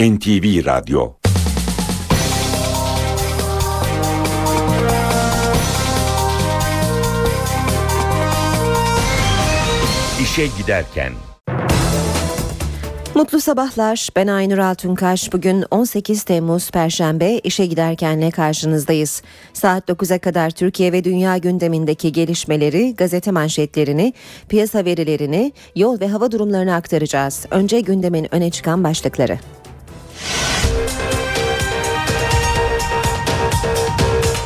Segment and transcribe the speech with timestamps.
[0.00, 1.12] NTV Radyo
[10.22, 11.12] İşe Giderken
[13.14, 14.08] Mutlu sabahlar.
[14.16, 15.32] Ben Aynur Altunkaş.
[15.32, 19.22] Bugün 18 Temmuz Perşembe işe giderkenle karşınızdayız.
[19.52, 24.12] Saat 9'a kadar Türkiye ve dünya gündemindeki gelişmeleri, gazete manşetlerini,
[24.48, 27.46] piyasa verilerini, yol ve hava durumlarını aktaracağız.
[27.50, 29.38] Önce gündemin öne çıkan başlıkları.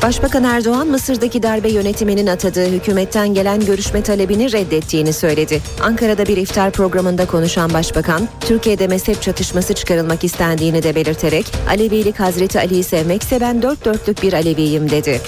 [0.02, 5.60] Başbakan Erdoğan Mısır'daki darbe yönetiminin atadığı hükümetten gelen görüşme talebini reddettiğini söyledi.
[5.82, 12.60] Ankara'da bir iftar programında konuşan başbakan, Türkiye'de mezhep çatışması çıkarılmak istendiğini de belirterek Alevilik Hazreti
[12.60, 15.20] Ali'yi sevmekse ben dört dörtlük bir Aleviyim dedi.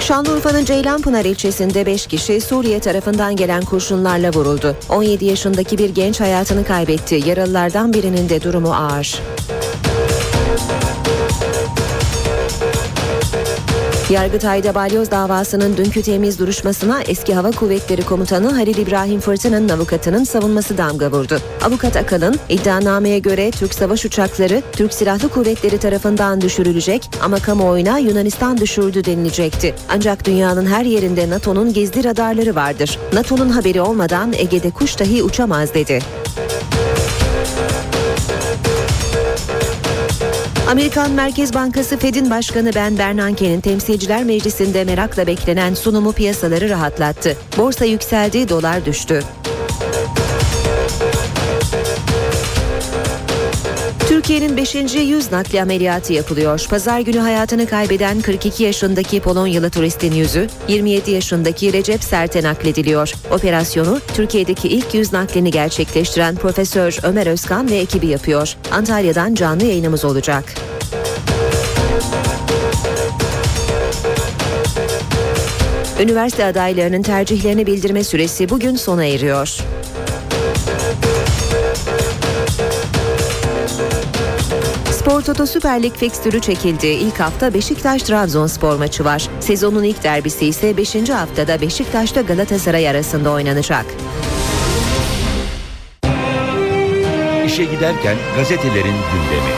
[0.00, 4.76] Şanlıurfa'nın Ceylanpınar ilçesinde 5 kişi Suriye tarafından gelen kurşunlarla vuruldu.
[4.88, 7.22] 17 yaşındaki bir genç hayatını kaybetti.
[7.26, 9.22] Yaralılardan birinin de durumu ağır.
[14.12, 20.78] Yargıtay'da balyoz davasının dünkü temiz duruşmasına eski Hava Kuvvetleri Komutanı Halil İbrahim Fırtına'nın avukatının savunması
[20.78, 21.38] damga vurdu.
[21.64, 28.58] Avukat Akalın iddianameye göre Türk savaş uçakları Türk Silahlı Kuvvetleri tarafından düşürülecek ama kamuoyuna Yunanistan
[28.58, 29.74] düşürdü denilecekti.
[29.88, 32.98] Ancak dünyanın her yerinde NATO'nun gizli radarları vardır.
[33.12, 36.00] NATO'nun haberi olmadan Ege'de kuş dahi uçamaz dedi.
[40.72, 47.36] Amerikan Merkez Bankası Fed'in başkanı Ben Bernanke'nin Temsilciler Meclisi'nde merakla beklenen sunumu piyasaları rahatlattı.
[47.58, 49.22] Borsa yükseldi, dolar düştü.
[54.22, 54.74] Türkiye'nin 5.
[54.94, 56.66] yüz nakli ameliyatı yapılıyor.
[56.70, 63.12] Pazar günü hayatını kaybeden 42 yaşındaki Polonyalı turistin yüzü 27 yaşındaki Recep Sert'e naklediliyor.
[63.30, 68.56] Operasyonu Türkiye'deki ilk yüz naklini gerçekleştiren Profesör Ömer Özkan ve ekibi yapıyor.
[68.70, 70.44] Antalya'dan canlı yayınımız olacak.
[76.00, 79.58] Üniversite adaylarının tercihlerini bildirme süresi bugün sona eriyor.
[85.02, 86.86] Spor Toto Süper Lig fikstürü çekildi.
[86.86, 89.28] İlk hafta Beşiktaş-Trabzonspor maçı var.
[89.40, 91.10] Sezonun ilk derbisi ise 5.
[91.10, 93.86] haftada Beşiktaş'ta Galatasaray arasında oynanacak.
[97.46, 99.52] İşe Giderken gazetelerin gündemi.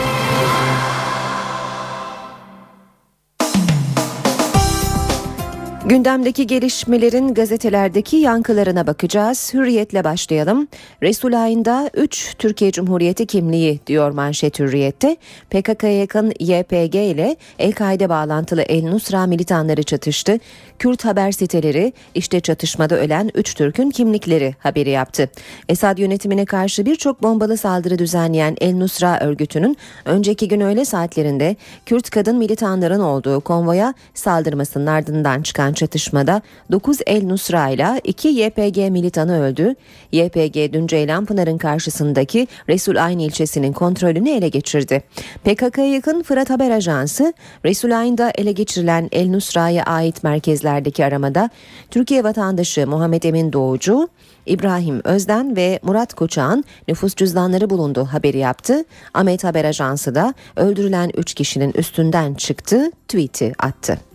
[5.85, 9.53] Gündemdeki gelişmelerin gazetelerdeki yankılarına bakacağız.
[9.53, 10.67] Hürriyetle başlayalım.
[11.03, 15.17] Resulayn'da 3 Türkiye Cumhuriyeti kimliği diyor manşet Hürriyet'te.
[15.49, 20.39] PKK'ya yakın YPG ile El-Kaide bağlantılı El Nusra militanları çatıştı.
[20.79, 25.29] Kürt haber siteleri işte çatışmada ölen 3 Türk'ün kimlikleri haberi yaptı.
[25.69, 31.55] Esad yönetimine karşı birçok bombalı saldırı düzenleyen El Nusra örgütünün önceki gün öğle saatlerinde
[31.85, 36.41] Kürt kadın militanların olduğu konvoya saldırmasının ardından çıkan çatışmada
[36.71, 39.75] 9 El Nusra ile 2 YPG militanı öldü.
[40.11, 45.03] YPG dün Ceylanpınar'ın karşısındaki Resul Ayn ilçesinin kontrolünü ele geçirdi.
[45.43, 47.33] PKK'ya yakın Fırat Haber Ajansı
[47.65, 50.23] Resul Ayn'da ele geçirilen El Nusra'ya ait
[50.65, 51.49] merkezlerdeki aramada
[51.91, 54.09] Türkiye vatandaşı Muhammed Emin Doğucu,
[54.45, 58.83] İbrahim Özden ve Murat Koçak'ın nüfus cüzdanları bulundu haberi yaptı.
[59.13, 64.14] Ahmet Haber Ajansı da öldürülen 3 kişinin üstünden çıktı, tweet'i attı.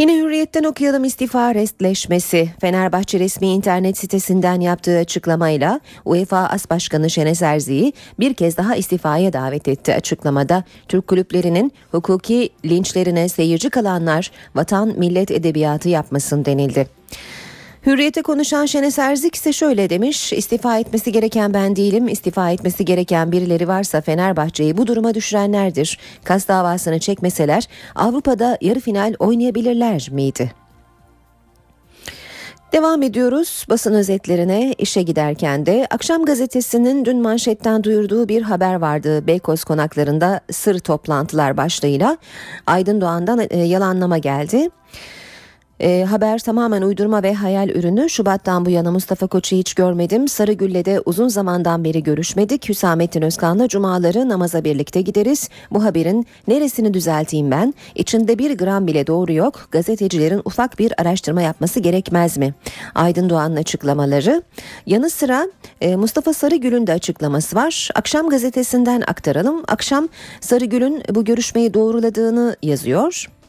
[0.00, 2.48] Yine Hürriyet'ten okuyalım istifa restleşmesi.
[2.60, 9.32] Fenerbahçe resmi internet sitesinden yaptığı açıklamayla UEFA As Başkanı Şenes Erzi'yi bir kez daha istifaya
[9.32, 9.94] davet etti.
[9.94, 16.86] Açıklamada Türk kulüplerinin hukuki linçlerine seyirci kalanlar vatan millet edebiyatı yapmasın denildi.
[17.86, 20.32] Hürriyete konuşan Şenes Erzik ise şöyle demiş.
[20.32, 22.08] İstifa etmesi gereken ben değilim.
[22.08, 25.98] İstifa etmesi gereken birileri varsa Fenerbahçe'yi bu duruma düşürenlerdir.
[26.24, 30.52] Kas davasını çekmeseler Avrupa'da yarı final oynayabilirler miydi?
[32.72, 39.26] Devam ediyoruz basın özetlerine işe giderken de akşam gazetesinin dün manşetten duyurduğu bir haber vardı.
[39.26, 42.16] Beykoz konaklarında sır toplantılar başlığıyla
[42.66, 44.68] Aydın Doğan'dan e, yalanlama geldi.
[45.80, 48.10] E, haber tamamen uydurma ve hayal ürünü.
[48.10, 50.28] Şubat'tan bu yana Mustafa Koç'u hiç görmedim.
[50.28, 52.68] Sarıgül'le de uzun zamandan beri görüşmedik.
[52.68, 55.48] Hüsamettin Özkan'la cumaları namaza birlikte gideriz.
[55.70, 57.74] Bu haberin neresini düzelteyim ben?
[57.94, 59.68] İçinde bir gram bile doğru yok.
[59.70, 62.54] Gazetecilerin ufak bir araştırma yapması gerekmez mi?
[62.94, 64.42] Aydın Doğan'ın açıklamaları.
[64.86, 65.48] Yanı sıra
[65.80, 67.88] e, Mustafa Sarıgül'ün de açıklaması var.
[67.94, 69.62] Akşam gazetesinden aktaralım.
[69.68, 70.08] Akşam
[70.40, 73.39] Sarıgül'ün bu görüşmeyi doğruladığını yazıyor.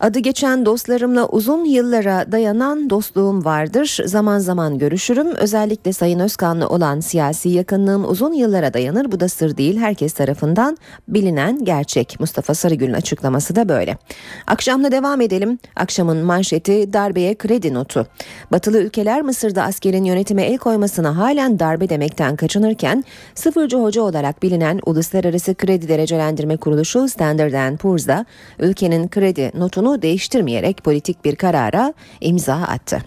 [0.00, 3.98] Adı geçen dostlarımla uzun yıllara dayanan dostluğum vardır.
[4.04, 5.34] Zaman zaman görüşürüm.
[5.34, 9.12] Özellikle Sayın Özkan'la olan siyasi yakınlığım uzun yıllara dayanır.
[9.12, 9.78] Bu da sır değil.
[9.78, 10.76] Herkes tarafından
[11.08, 12.20] bilinen gerçek.
[12.20, 13.98] Mustafa Sarıgül'ün açıklaması da böyle.
[14.46, 15.58] Akşamla devam edelim.
[15.76, 18.06] Akşamın manşeti darbeye kredi notu.
[18.52, 23.04] Batılı ülkeler Mısır'da askerin yönetime el koymasına halen darbe demekten kaçınırken
[23.34, 28.26] sıfırcı hoca olarak bilinen Uluslararası Kredi Derecelendirme Kuruluşu Standard Poor's'da
[28.58, 33.02] ülkenin kredi notunu değiştirmeyerek politik bir karara imza attı.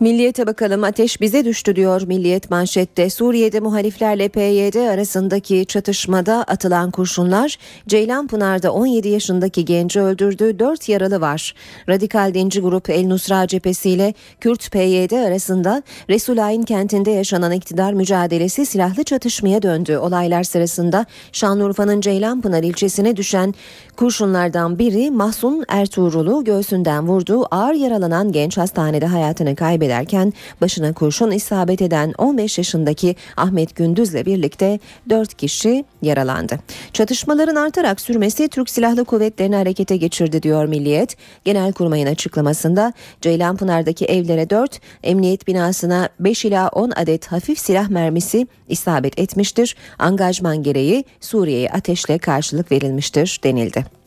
[0.00, 3.10] Milliyete bakalım ateş bize düştü diyor Milliyet manşette.
[3.10, 7.56] Suriye'de muhaliflerle PYD arasındaki çatışmada atılan kurşunlar
[7.88, 11.54] Ceylanpınar'da 17 yaşındaki genci öldürdü 4 yaralı var.
[11.88, 19.04] Radikal dinci grup El Nusra cephesiyle Kürt PYD arasında Resulayn kentinde yaşanan iktidar mücadelesi silahlı
[19.04, 19.96] çatışmaya döndü.
[19.96, 23.54] Olaylar sırasında Şanlıurfa'nın Ceylanpınar ilçesine düşen
[23.96, 27.46] kurşunlardan biri Mahsun Ertuğrul'u göğsünden vurdu.
[27.50, 34.26] Ağır yaralanan genç hastanede hayatını kaybetti ederken başına kurşun isabet eden 15 yaşındaki Ahmet Gündüz'le
[34.26, 34.78] birlikte
[35.08, 36.58] 4 kişi yaralandı.
[36.92, 41.16] Çatışmaların artarak sürmesi Türk Silahlı Kuvvetleri'ni harekete geçirdi diyor Milliyet.
[41.44, 49.18] Genelkurmay'ın açıklamasında Ceylanpınar'daki evlere 4, emniyet binasına 5 ila 10 adet hafif silah mermisi isabet
[49.18, 49.76] etmiştir.
[49.98, 53.99] Angajman gereği Suriye'ye ateşle karşılık verilmiştir denildi.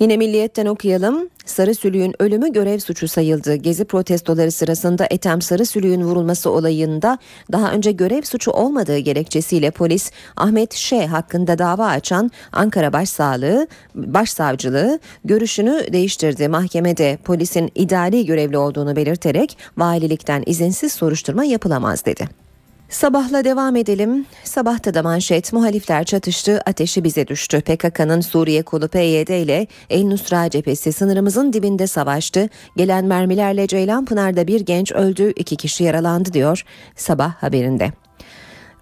[0.00, 1.28] Yine milliyetten okuyalım.
[1.46, 3.54] Sarı Sülüğün ölümü görev suçu sayıldı.
[3.54, 7.18] Gezi protestoları sırasında Etem Sarı Sülüğün vurulması olayında
[7.52, 14.98] daha önce görev suçu olmadığı gerekçesiyle polis Ahmet Ş hakkında dava açan Ankara Başsağlığı Başsavcılığı
[15.24, 16.48] görüşünü değiştirdi.
[16.48, 22.45] Mahkemede polisin idari görevli olduğunu belirterek valilikten izinsiz soruşturma yapılamaz dedi.
[22.88, 24.26] Sabahla devam edelim.
[24.44, 27.60] Sabahta da manşet muhalifler çatıştı, ateşi bize düştü.
[27.60, 32.48] PKK'nın Suriye kolu PYD ile El Nusra cephesi sınırımızın dibinde savaştı.
[32.76, 36.64] Gelen mermilerle Ceylanpınar'da bir genç öldü, iki kişi yaralandı diyor
[36.96, 37.92] sabah haberinde.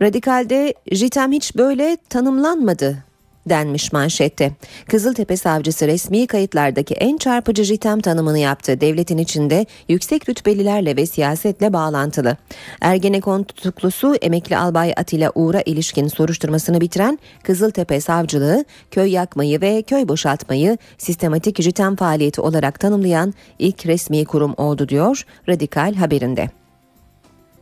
[0.02, 3.04] Radikal'de JITEM hiç böyle tanımlanmadı
[3.48, 4.52] denmiş manşette.
[4.88, 8.80] Kızıltepe savcısı resmi kayıtlardaki en çarpıcı JITEM tanımını yaptı.
[8.80, 12.36] Devletin içinde yüksek rütbelilerle ve siyasetle bağlantılı.
[12.80, 20.08] Ergenekon tutuklusu emekli albay Atilla Uğur'a ilişkin soruşturmasını bitiren Kızıltepe savcılığı köy yakmayı ve köy
[20.08, 26.50] boşaltmayı sistematik JITEM faaliyeti olarak tanımlayan ilk resmi kurum oldu diyor Radikal haberinde.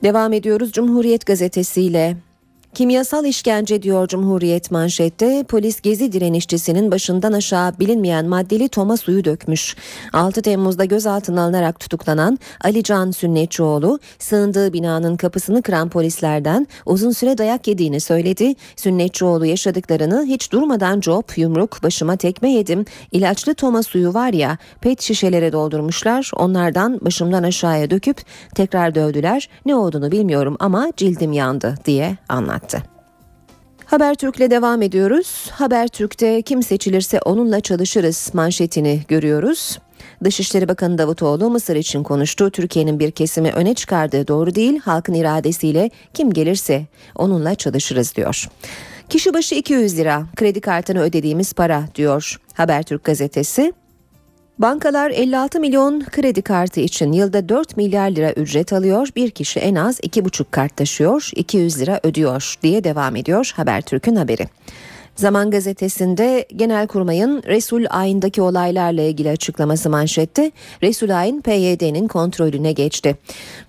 [0.03, 2.17] Devam ediyoruz Cumhuriyet gazetesiyle.
[2.75, 5.45] Kimyasal işkence diyor Cumhuriyet manşette.
[5.49, 9.77] Polis gezi direnişçisinin başından aşağı bilinmeyen maddeli toma suyu dökmüş.
[10.13, 17.39] 6 Temmuz'da gözaltına alınarak tutuklanan Ali Can Sünnetçioğlu sığındığı binanın kapısını kıran polislerden uzun süre
[17.39, 18.55] dayak yediğini söyledi.
[18.77, 22.85] Sünnetçioğlu yaşadıklarını hiç durmadan cop, yumruk, başıma tekme yedim.
[23.13, 26.31] İlaçlı toma suyu var ya pet şişelere doldurmuşlar.
[26.37, 28.23] Onlardan başımdan aşağıya döküp
[28.55, 29.49] tekrar dövdüler.
[29.67, 32.83] Ne olduğunu bilmiyorum ama cildim yandı diye anlattı anlattı.
[33.85, 35.51] Habertürk'le devam ediyoruz.
[35.51, 39.79] Habertürk'te kim seçilirse onunla çalışırız manşetini görüyoruz.
[40.25, 42.51] Dışişleri Bakanı Davutoğlu Mısır için konuştu.
[42.51, 44.81] Türkiye'nin bir kesimi öne çıkardığı doğru değil.
[44.81, 46.87] Halkın iradesiyle kim gelirse
[47.17, 48.49] onunla çalışırız diyor.
[49.09, 53.73] Kişi başı 200 lira kredi kartını ödediğimiz para diyor Habertürk gazetesi.
[54.59, 59.09] Bankalar 56 milyon kredi kartı için yılda 4 milyar lira ücret alıyor.
[59.17, 64.49] Bir kişi en az 2,5 kart taşıyor, 200 lira ödüyor diye devam ediyor Habertürk'ün haberi.
[65.17, 70.53] Zaman gazetesinde Genelkurmay'ın Resul Ayn'daki olaylarla ilgili açıklaması manşette.
[70.83, 73.17] Resul Ayn PYD'nin kontrolüne geçti.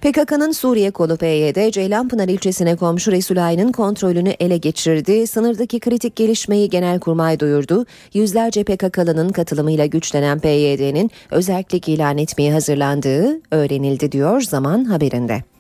[0.02, 5.28] PKK'nın Suriye kolu PYD Ceylanpınar ilçesine komşu Resul Ayn'ın kontrolünü ele geçirdi.
[5.28, 7.86] Sınırdaki kritik gelişmeyi Genelkurmay duyurdu.
[8.14, 15.53] Yüzlerce PKK'lının katılımıyla güçlenen PYD'nin özellik ilan etmeye hazırlandığı öğrenildi diyor Zaman haberinde.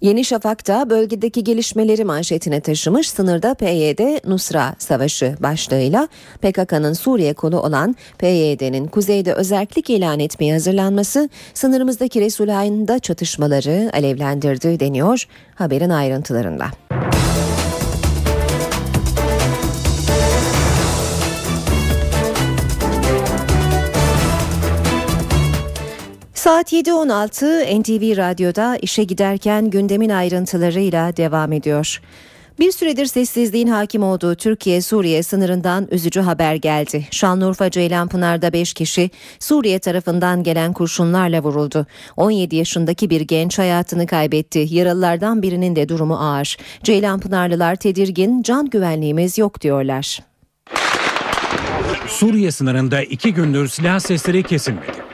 [0.00, 6.08] Yeni Şafak da bölgedeki gelişmeleri manşetine taşımış sınırda PYD Nusra Savaşı başlığıyla
[6.42, 15.24] PKK'nın Suriye kolu olan PYD'nin kuzeyde özellik ilan etmeye hazırlanması sınırımızdaki Resulayn'da çatışmaları alevlendirdi deniyor
[15.54, 16.64] haberin ayrıntılarında.
[26.44, 32.00] Saat 7.16 NTV Radyo'da işe giderken gündemin ayrıntılarıyla devam ediyor.
[32.58, 37.06] Bir süredir sessizliğin hakim olduğu Türkiye-Suriye sınırından üzücü haber geldi.
[37.10, 41.86] Şanlıurfa Ceylanpınar'da 5 kişi Suriye tarafından gelen kurşunlarla vuruldu.
[42.16, 44.66] 17 yaşındaki bir genç hayatını kaybetti.
[44.70, 46.56] Yaralılardan birinin de durumu ağır.
[46.82, 50.18] Ceylanpınarlılar tedirgin, can güvenliğimiz yok diyorlar.
[52.08, 55.13] Suriye sınırında iki gündür silah sesleri kesilmedi.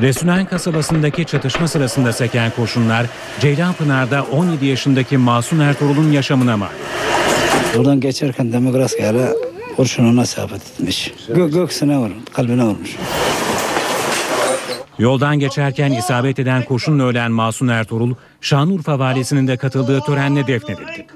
[0.00, 3.06] Resulayn kasabasındaki çatışma sırasında seken kurşunlar
[3.40, 6.68] Ceylanpınar'da 17 yaşındaki Masum Ertuğrul'un yaşamına mal.
[7.76, 9.28] Buradan geçerken demokrasi yere
[9.76, 11.12] kurşun ona isabet etmiş.
[11.34, 12.96] Gök, göksüne vurmuş, kalbine vurmuş.
[14.98, 21.06] Yoldan geçerken isabet eden kurşunla ölen Masum Ertuğrul, Şanlıurfa valisinin de katıldığı törenle defnedildi.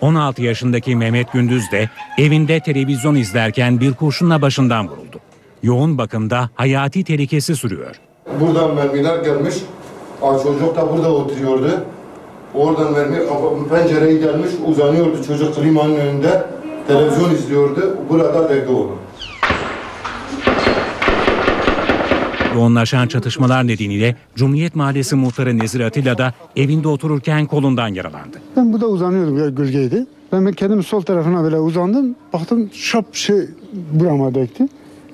[0.00, 5.07] 16 yaşındaki Mehmet Gündüz de evinde televizyon izlerken bir kurşunla başından vuruldu.
[5.62, 7.96] Yoğun bakımda hayati tehlikesi sürüyor.
[8.40, 9.54] Buradan mermiler gelmiş.
[10.22, 11.70] Aa, çocuk da burada oturuyordu.
[12.54, 13.16] Oradan mermi
[13.68, 16.46] pencereye gelmiş uzanıyordu çocuk klimanın önünde.
[16.88, 17.98] Televizyon izliyordu.
[18.10, 18.92] Burada devre oldu.
[22.54, 28.40] Yoğunlaşan çatışmalar nedeniyle Cumhuriyet Mahallesi muhtarı Nezir Atilla da evinde otururken kolundan yaralandı.
[28.56, 30.06] Ben burada uzanıyordum ya gölgeydi.
[30.32, 32.16] Ben, ben kendim sol tarafına böyle uzandım.
[32.32, 33.36] Baktım şap şey
[33.92, 34.68] burama değdi.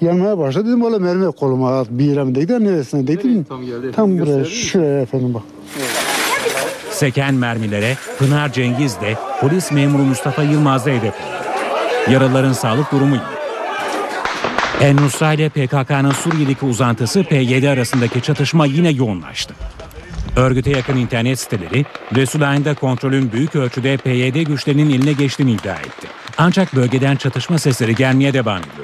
[0.05, 0.69] Yanmaya başladı.
[0.69, 3.45] Dedim valla mermi koluma bir yere mi değdi neresine değdi?
[3.49, 3.61] Tam,
[3.93, 5.43] tam buraya şuraya efendim bak.
[6.91, 11.15] Seken mermilere Pınar Cengiz de polis memuru Mustafa Yılmaz da hedef.
[12.11, 13.35] Yaralıların sağlık durumu iyi.
[14.81, 19.55] El Nusra ile PKK'nın Suriye'deki uzantısı PYD arasındaki çatışma yine yoğunlaştı.
[20.37, 26.07] Örgüte yakın internet siteleri Resulayn'da kontrolün büyük ölçüde PYD güçlerinin eline geçtiğini iddia etti.
[26.39, 28.84] Ancak bölgeden çatışma sesleri gelmeye devam ediyor.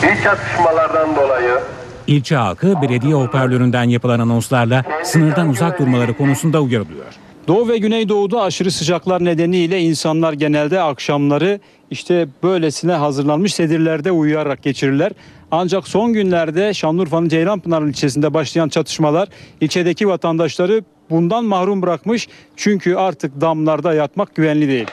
[0.00, 1.58] İç çatışmalardan dolayı
[2.06, 7.04] İlçe halkı belediye hoparlöründen yapılan anonslarla sınırdan uzak durmaları konusunda uyarılıyor.
[7.48, 15.12] Doğu ve Güneydoğu'da aşırı sıcaklar nedeniyle insanlar genelde akşamları işte böylesine hazırlanmış sedirlerde uyuyarak geçirirler.
[15.50, 19.28] Ancak son günlerde Şanlıurfa'nın Ceylanpınar ilçesinde başlayan çatışmalar
[19.60, 22.28] ilçedeki vatandaşları bundan mahrum bırakmış.
[22.56, 24.86] Çünkü artık damlarda yatmak güvenli değil.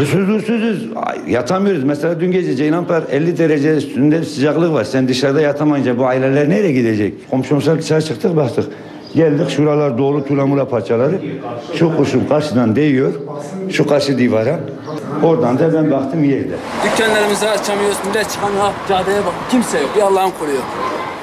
[0.00, 0.88] Biz huzursuzuz.
[0.96, 1.84] Ay, Yatamıyoruz.
[1.84, 4.84] Mesela dün gece Ceylanpınar 50 derece üstünde bir sıcaklık var.
[4.84, 7.30] Sen dışarıda yatamayınca bu aileler nereye gidecek?
[7.30, 8.64] Komşumuzla dışarı çıktık baktık.
[9.14, 11.20] Geldik şuralar dolu tulamura parçaları.
[11.74, 13.12] Şu kuşum karşıdan değiyor.
[13.70, 14.60] Şu karşı divara.
[15.22, 16.54] Oradan da ben baktım yerde.
[16.84, 17.96] Dükkanlarımızı açamıyoruz.
[18.08, 18.64] Millet çıkamıyor.
[18.88, 19.34] Caddeye bak.
[19.50, 19.90] Kimse yok.
[19.96, 20.62] Bir Allah'ın koruyor.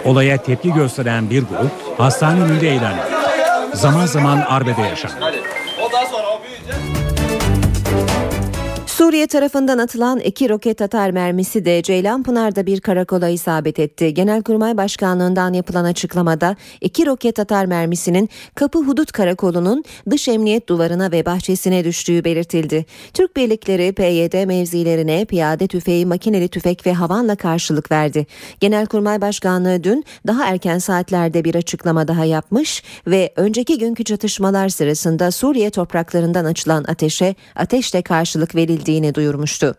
[0.05, 2.99] Olaya tepki gösteren bir grup hastane önünde eğlendi.
[3.73, 5.15] Zaman zaman arbede yaşandı.
[9.03, 14.13] Suriye tarafından atılan iki roket atar mermisi de Ceylanpınar'da bir karakola isabet etti.
[14.13, 21.25] Genelkurmay Başkanlığı'ndan yapılan açıklamada iki roket atar mermisinin Kapı Hudut Karakolu'nun dış emniyet duvarına ve
[21.25, 22.85] bahçesine düştüğü belirtildi.
[23.13, 28.27] Türk birlikleri PYD mevzilerine piyade tüfeği, makineli tüfek ve havanla karşılık verdi.
[28.59, 35.31] Genelkurmay Başkanlığı dün daha erken saatlerde bir açıklama daha yapmış ve önceki günkü çatışmalar sırasında
[35.31, 38.55] Suriye topraklarından açılan ateşe ateşle karşılık
[38.93, 39.75] verildiğini duyurmuştu.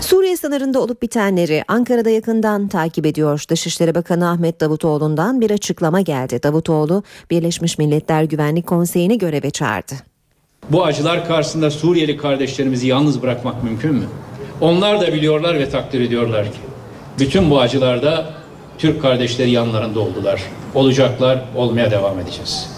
[0.00, 3.44] Suriye sınırında olup bitenleri Ankara'da yakından takip ediyor.
[3.48, 6.40] Dışişleri Bakanı Ahmet Davutoğlu'ndan bir açıklama geldi.
[6.42, 9.94] Davutoğlu, Birleşmiş Milletler Güvenlik Konseyi'ni göreve çağırdı.
[10.70, 14.06] Bu acılar karşısında Suriyeli kardeşlerimizi yalnız bırakmak mümkün mü?
[14.60, 16.58] Onlar da biliyorlar ve takdir ediyorlar ki
[17.18, 18.30] bütün bu acılarda
[18.78, 20.42] Türk kardeşleri yanlarında oldular.
[20.74, 22.70] Olacaklar, olmaya devam edeceğiz.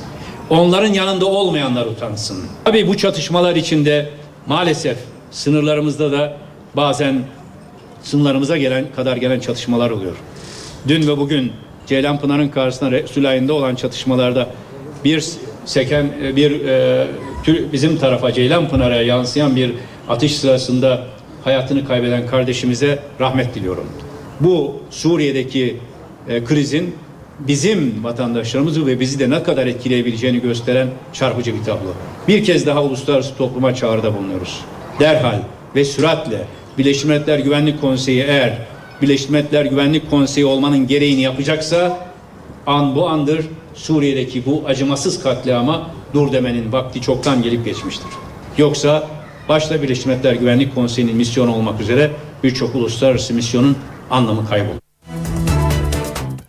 [0.50, 2.44] Onların yanında olmayanlar utansın.
[2.64, 4.10] Tabii bu çatışmalar içinde
[4.46, 4.98] maalesef
[5.30, 6.36] sınırlarımızda da
[6.76, 7.22] bazen
[8.02, 10.16] sınırlarımıza gelen kadar gelen çatışmalar oluyor.
[10.88, 11.52] Dün ve bugün
[11.86, 14.48] Ceylanpınar'ın karşısında Resulayn'da olan çatışmalarda
[15.04, 15.24] bir
[15.64, 17.06] seken bir e,
[17.72, 19.72] bizim tarafa Ceylanpınar'a yansıyan bir
[20.08, 21.06] atış sırasında
[21.44, 23.86] hayatını kaybeden kardeşimize rahmet diliyorum.
[24.40, 25.76] Bu Suriye'deki
[26.28, 26.94] e, krizin
[27.38, 31.88] bizim vatandaşlarımızı ve bizi de ne kadar etkileyebileceğini gösteren çarpıcı bir tablo.
[32.28, 34.60] Bir kez daha uluslararası topluma çağrıda bulunuyoruz.
[35.00, 35.38] Derhal
[35.74, 36.44] ve süratle
[36.78, 38.58] Birleşmiş Milletler Güvenlik Konseyi eğer
[39.02, 41.98] Birleşmiş Milletler Güvenlik Konseyi olmanın gereğini yapacaksa
[42.66, 48.08] an bu andır Suriye'deki bu acımasız katliama dur demenin vakti çoktan gelip geçmiştir.
[48.58, 49.08] Yoksa
[49.48, 52.10] başta Birleşmiş Milletler Güvenlik Konseyi'nin misyonu olmak üzere
[52.44, 53.76] birçok uluslararası misyonun
[54.10, 54.85] anlamı kaybolur.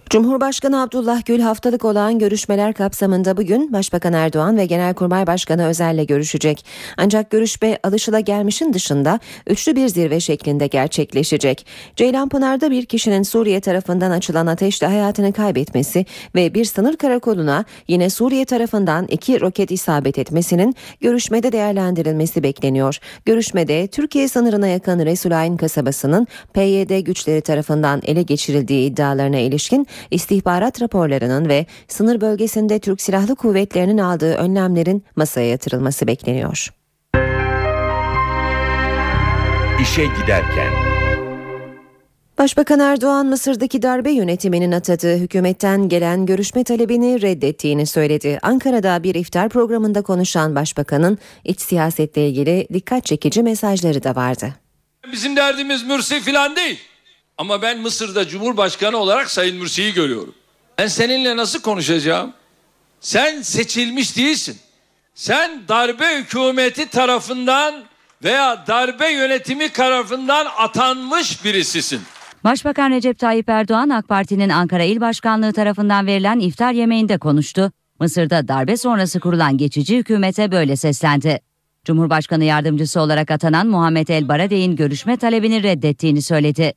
[0.10, 6.66] Cumhurbaşkanı Abdullah Gül haftalık olan görüşmeler kapsamında bugün Başbakan Erdoğan ve Genelkurmay Başkanı Özel'le görüşecek.
[6.98, 11.66] Ancak görüşme alışılagelmişin dışında üçlü bir zirve şeklinde gerçekleşecek.
[11.96, 18.46] Ceylanpınar'da bir kişinin Suriye tarafından açılan ateşle hayatını kaybetmesi ve bir sınır karakoluna yine Suriye
[18.46, 22.98] tarafından iki roket isabet etmesinin görüşmede değerlendirilmesi bekleniyor.
[23.26, 31.50] Görüşmede Türkiye sınırına yakın Resulayn kasabasının PYD güçleri tarafından ele geçirildiği iddialarına ilişkin istihbarat raporlarının
[31.50, 36.70] ve sınır bölgesinde Türk Silahlı Kuvvetleri'nin aldığı önlemlerin masaya yatırılması bekleniyor.
[39.82, 40.88] İşe giderken
[42.38, 48.40] Başbakan Erdoğan Mısır'daki darbe yönetiminin atadığı hükümetten gelen görüşme talebini reddettiğini söyledi.
[48.42, 54.54] Ankara'da bir iftar programında konuşan başbakanın iç siyasetle ilgili dikkat çekici mesajları da vardı.
[55.12, 56.80] Bizim derdimiz Mürsi filan değil.
[57.38, 60.36] Ama ben Mısır'da Cumhurbaşkanı olarak Sayın Mürsi'yi görüyorum.
[60.78, 62.34] Ben seninle nasıl konuşacağım?
[63.00, 64.58] Sen seçilmiş değilsin.
[65.16, 67.84] Sen darbe hükümeti tarafından
[68.24, 72.02] veya darbe yönetimi tarafından atanmış birisisin.
[72.44, 77.72] Başbakan Recep Tayyip Erdoğan AK Parti'nin Ankara İl Başkanlığı tarafından verilen iftar yemeğinde konuştu.
[78.00, 81.47] Mısır'da darbe sonrası kurulan geçici hükümete böyle seslendi.
[81.88, 86.74] Cumhurbaşkanı yardımcısı olarak atanan Muhammed El Baradey'in görüşme talebini reddettiğini söyledi.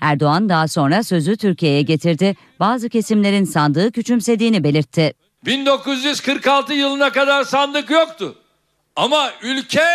[0.00, 2.36] Erdoğan daha sonra sözü Türkiye'ye getirdi.
[2.60, 5.12] Bazı kesimlerin sandığı küçümsediğini belirtti.
[5.46, 8.34] 1946 yılına kadar sandık yoktu.
[8.96, 9.86] Ama ülke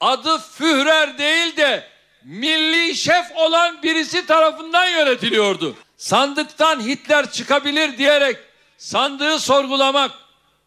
[0.00, 1.84] adı Führer değil de
[2.24, 5.74] milli şef olan birisi tarafından yönetiliyordu.
[5.96, 8.36] Sandıktan Hitler çıkabilir diyerek
[8.78, 10.10] sandığı sorgulamak,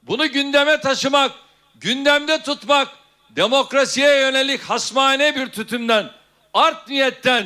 [0.03, 1.31] bunu gündeme taşımak,
[1.75, 2.87] gündemde tutmak,
[3.37, 6.11] demokrasiye yönelik hasmane bir tutumdan,
[6.53, 7.45] art niyetten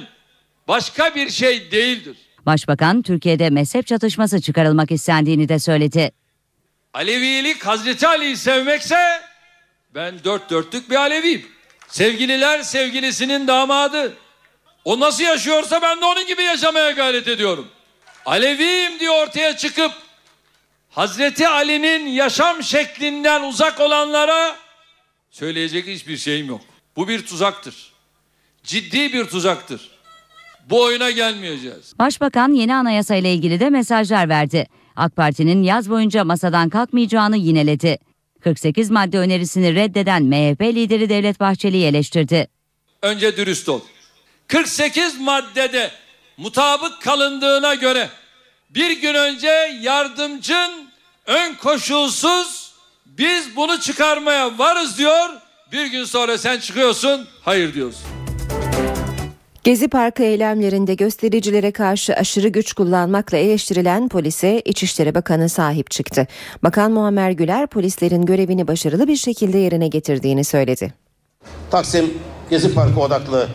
[0.68, 2.18] başka bir şey değildir.
[2.46, 6.12] Başbakan Türkiye'de mezhep çatışması çıkarılmak istendiğini de söyledi.
[6.94, 9.22] Alevilik Hazreti Ali'yi sevmekse
[9.96, 11.46] ben dört dörtlük bir Aleviyim.
[11.88, 14.14] Sevgililer sevgilisinin damadı.
[14.86, 17.68] O nasıl yaşıyorsa ben de onun gibi yaşamaya gayret ediyorum.
[18.26, 19.92] Aleviyim diye ortaya çıkıp
[20.90, 24.56] Hazreti Ali'nin yaşam şeklinden uzak olanlara
[25.32, 26.62] söyleyecek hiçbir şeyim yok.
[26.96, 27.92] Bu bir tuzaktır.
[28.64, 29.92] Ciddi bir tuzaktır.
[30.70, 31.94] Bu oyuna gelmeyeceğiz.
[32.00, 34.68] Başbakan yeni anayasa ile ilgili de mesajlar verdi.
[34.96, 37.98] AK Parti'nin yaz boyunca masadan kalkmayacağını yineledi.
[38.44, 42.48] 48 madde önerisini reddeden MHP lideri Devlet Bahçeli'yi eleştirdi.
[43.02, 43.82] Önce dürüst ol.
[44.48, 45.92] 48 maddede
[46.38, 48.10] mutabık kalındığına göre
[48.70, 50.90] bir gün önce yardımcın
[51.26, 52.61] ön koşulsuz
[53.18, 55.30] biz bunu çıkarmaya varız diyor.
[55.72, 58.02] Bir gün sonra sen çıkıyorsun hayır diyorsun.
[59.64, 66.28] Gezi Parkı eylemlerinde göstericilere karşı aşırı güç kullanmakla eleştirilen polise İçişleri Bakanı sahip çıktı.
[66.64, 70.94] Bakan Muammer Güler polislerin görevini başarılı bir şekilde yerine getirdiğini söyledi.
[71.72, 72.14] Taksim
[72.50, 73.48] Gezi Parkı odaklı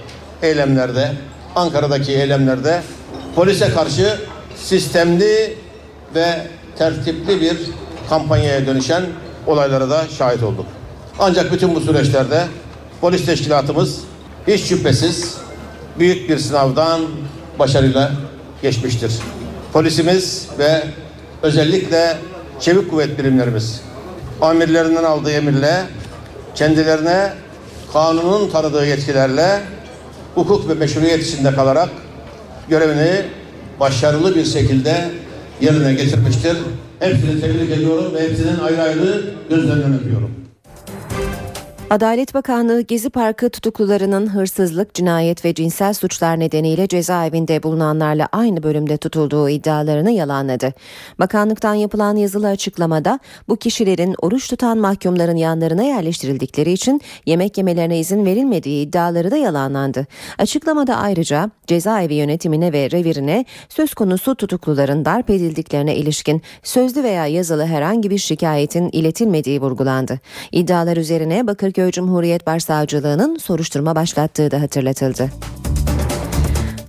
[0.43, 1.13] eylemlerde,
[1.55, 2.83] Ankara'daki eylemlerde
[3.35, 4.21] polise karşı
[4.57, 5.55] sistemli
[6.15, 6.47] ve
[6.79, 7.57] tertipli bir
[8.09, 9.03] kampanyaya dönüşen
[9.47, 10.67] olaylara da şahit olduk.
[11.19, 12.45] Ancak bütün bu süreçlerde
[13.01, 14.01] polis teşkilatımız
[14.47, 15.35] hiç şüphesiz
[15.99, 17.01] büyük bir sınavdan
[17.59, 18.13] başarıyla
[18.63, 19.13] geçmiştir.
[19.73, 20.83] Polisimiz ve
[21.43, 22.17] özellikle
[22.61, 23.81] çevik kuvvet birimlerimiz
[24.43, 25.83] amirlerinden aldığı emirle
[26.55, 27.33] kendilerine
[27.93, 29.61] kanunun tanıdığı yetkilerle
[30.35, 31.89] hukuk ve meşruiyet içinde kalarak
[32.69, 33.23] görevini
[33.81, 35.11] başarılı bir şekilde
[35.61, 36.57] yerine getirmiştir.
[37.01, 40.46] Hepsini tebrik ediyorum ve hepsinin ayrı ayrı gözlerinden öpüyorum.
[41.91, 48.97] Adalet Bakanlığı Gezi Parkı tutuklularının hırsızlık, cinayet ve cinsel suçlar nedeniyle cezaevinde bulunanlarla aynı bölümde
[48.97, 50.73] tutulduğu iddialarını yalanladı.
[51.19, 53.19] Bakanlıktan yapılan yazılı açıklamada
[53.49, 60.07] bu kişilerin oruç tutan mahkumların yanlarına yerleştirildikleri için yemek yemelerine izin verilmediği iddiaları da yalanlandı.
[60.39, 67.67] Açıklamada ayrıca cezaevi yönetimine ve revirine söz konusu tutukluların darp edildiklerine ilişkin sözlü veya yazılı
[67.67, 70.21] herhangi bir şikayetin iletilmediği vurgulandı.
[70.53, 75.31] İddialar üzerine Bakırköy Cumhuriyet Başsavcılığı'nın soruşturma başlattığı da hatırlatıldı.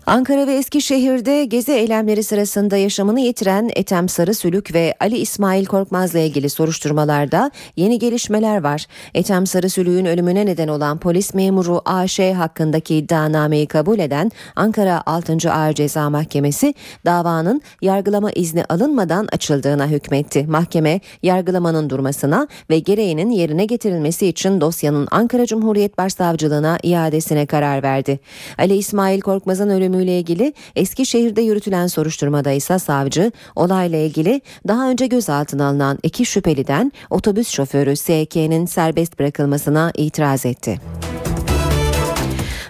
[0.07, 6.49] Ankara ve Eskişehir'de gezi eylemleri sırasında yaşamını yitiren Ethem Sarısülük ve Ali İsmail Korkmaz'la ilgili
[6.49, 8.85] soruşturmalarda yeni gelişmeler var.
[9.13, 15.51] Ethem Sarısülük'ün ölümüne neden olan polis memuru AŞ hakkındaki iddianameyi kabul eden Ankara 6.
[15.51, 16.73] Ağır Ceza Mahkemesi
[17.05, 20.45] davanın yargılama izni alınmadan açıldığına hükmetti.
[20.47, 28.19] Mahkeme yargılamanın durmasına ve gereğinin yerine getirilmesi için dosyanın Ankara Cumhuriyet Başsavcılığına iadesine karar verdi.
[28.57, 35.07] Ali İsmail Korkmaz'ın ölümü ölümüyle ilgili Eskişehir'de yürütülen soruşturmada ise savcı olayla ilgili daha önce
[35.07, 40.79] gözaltına alınan iki şüpheliden otobüs şoförü SK'nin serbest bırakılmasına itiraz etti.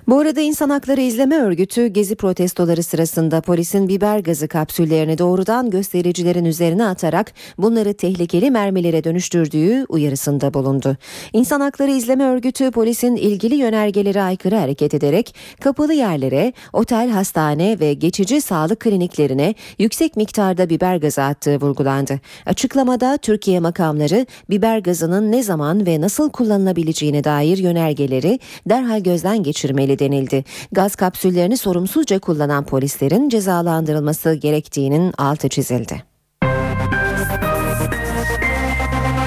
[0.07, 6.45] Bu arada İnsan Hakları İzleme Örgütü gezi protestoları sırasında polisin biber gazı kapsüllerini doğrudan göstericilerin
[6.45, 10.97] üzerine atarak bunları tehlikeli mermilere dönüştürdüğü uyarısında bulundu.
[11.33, 17.93] İnsan Hakları İzleme Örgütü polisin ilgili yönergelere aykırı hareket ederek kapalı yerlere, otel, hastane ve
[17.93, 22.19] geçici sağlık kliniklerine yüksek miktarda biber gazı attığı vurgulandı.
[22.45, 28.39] Açıklamada Türkiye makamları biber gazının ne zaman ve nasıl kullanılabileceğine dair yönergeleri
[28.69, 30.43] derhal gözden geçirmelidir edildi denildi.
[30.71, 36.03] Gaz kapsüllerini sorumsuzca kullanan polislerin cezalandırılması gerektiğinin altı çizildi.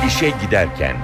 [0.07, 0.97] İşe giderken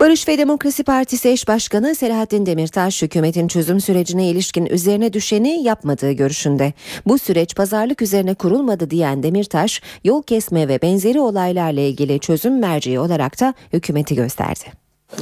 [0.00, 6.12] Barış ve Demokrasi Partisi eş başkanı Selahattin Demirtaş hükümetin çözüm sürecine ilişkin üzerine düşeni yapmadığı
[6.12, 6.72] görüşünde.
[7.06, 13.00] Bu süreç pazarlık üzerine kurulmadı diyen Demirtaş, yol kesme ve benzeri olaylarla ilgili çözüm merceği
[13.00, 14.64] olarak da hükümeti gösterdi.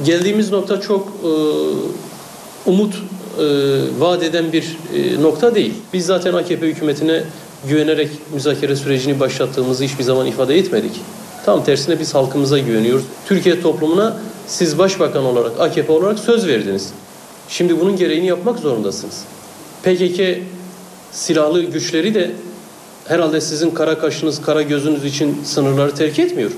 [0.03, 1.31] Geldiğimiz nokta çok e,
[2.65, 3.03] umut
[3.99, 5.73] vaat eden bir e, nokta değil.
[5.93, 7.23] Biz zaten AKP hükümetine
[7.67, 10.91] güvenerek müzakere sürecini başlattığımızı hiçbir zaman ifade etmedik.
[11.45, 13.05] Tam tersine biz halkımıza güveniyoruz.
[13.27, 16.89] Türkiye toplumuna siz başbakan olarak, AKP olarak söz verdiniz.
[17.49, 19.23] Şimdi bunun gereğini yapmak zorundasınız.
[19.83, 20.21] PKK
[21.11, 22.31] silahlı güçleri de
[23.07, 26.51] herhalde sizin kara kaşınız, kara gözünüz için sınırları terk etmiyor.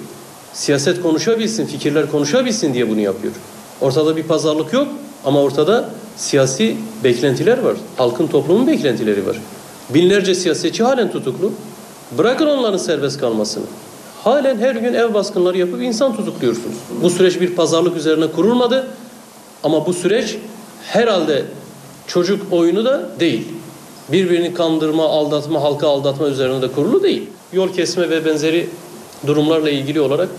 [0.53, 3.33] Siyaset konuşabilsin, fikirler konuşabilsin diye bunu yapıyor.
[3.81, 4.87] Ortada bir pazarlık yok
[5.25, 7.75] ama ortada siyasi beklentiler var.
[7.97, 9.37] Halkın toplumun beklentileri var.
[9.89, 11.51] Binlerce siyasetçi halen tutuklu.
[12.17, 13.63] Bırakın onların serbest kalmasını.
[14.23, 16.75] Halen her gün ev baskınları yapıp insan tutukluyorsunuz.
[17.03, 18.87] Bu süreç bir pazarlık üzerine kurulmadı.
[19.63, 20.37] Ama bu süreç
[20.87, 21.45] herhalde
[22.07, 23.47] çocuk oyunu da değil.
[24.11, 27.29] Birbirini kandırma, aldatma, halka aldatma üzerine de kurulu değil.
[27.53, 28.69] Yol kesme ve benzeri
[29.27, 30.29] durumlarla ilgili olarak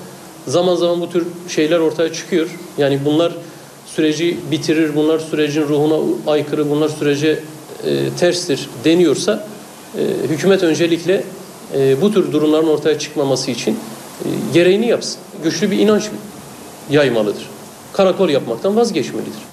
[0.47, 2.59] zaman zaman bu tür şeyler ortaya çıkıyor.
[2.79, 3.33] Yani bunlar
[3.97, 7.39] süreci bitirir, bunlar sürecin ruhuna aykırı, bunlar sürece
[7.87, 9.47] e, terstir deniyorsa
[9.99, 11.25] e, hükümet öncelikle
[11.75, 15.21] e, bu tür durumların ortaya çıkmaması için e, gereğini yapsın.
[15.45, 16.05] Güçlü bir inanç
[16.91, 17.49] yaymalıdır.
[17.93, 19.52] Karakol yapmaktan vazgeçmelidir.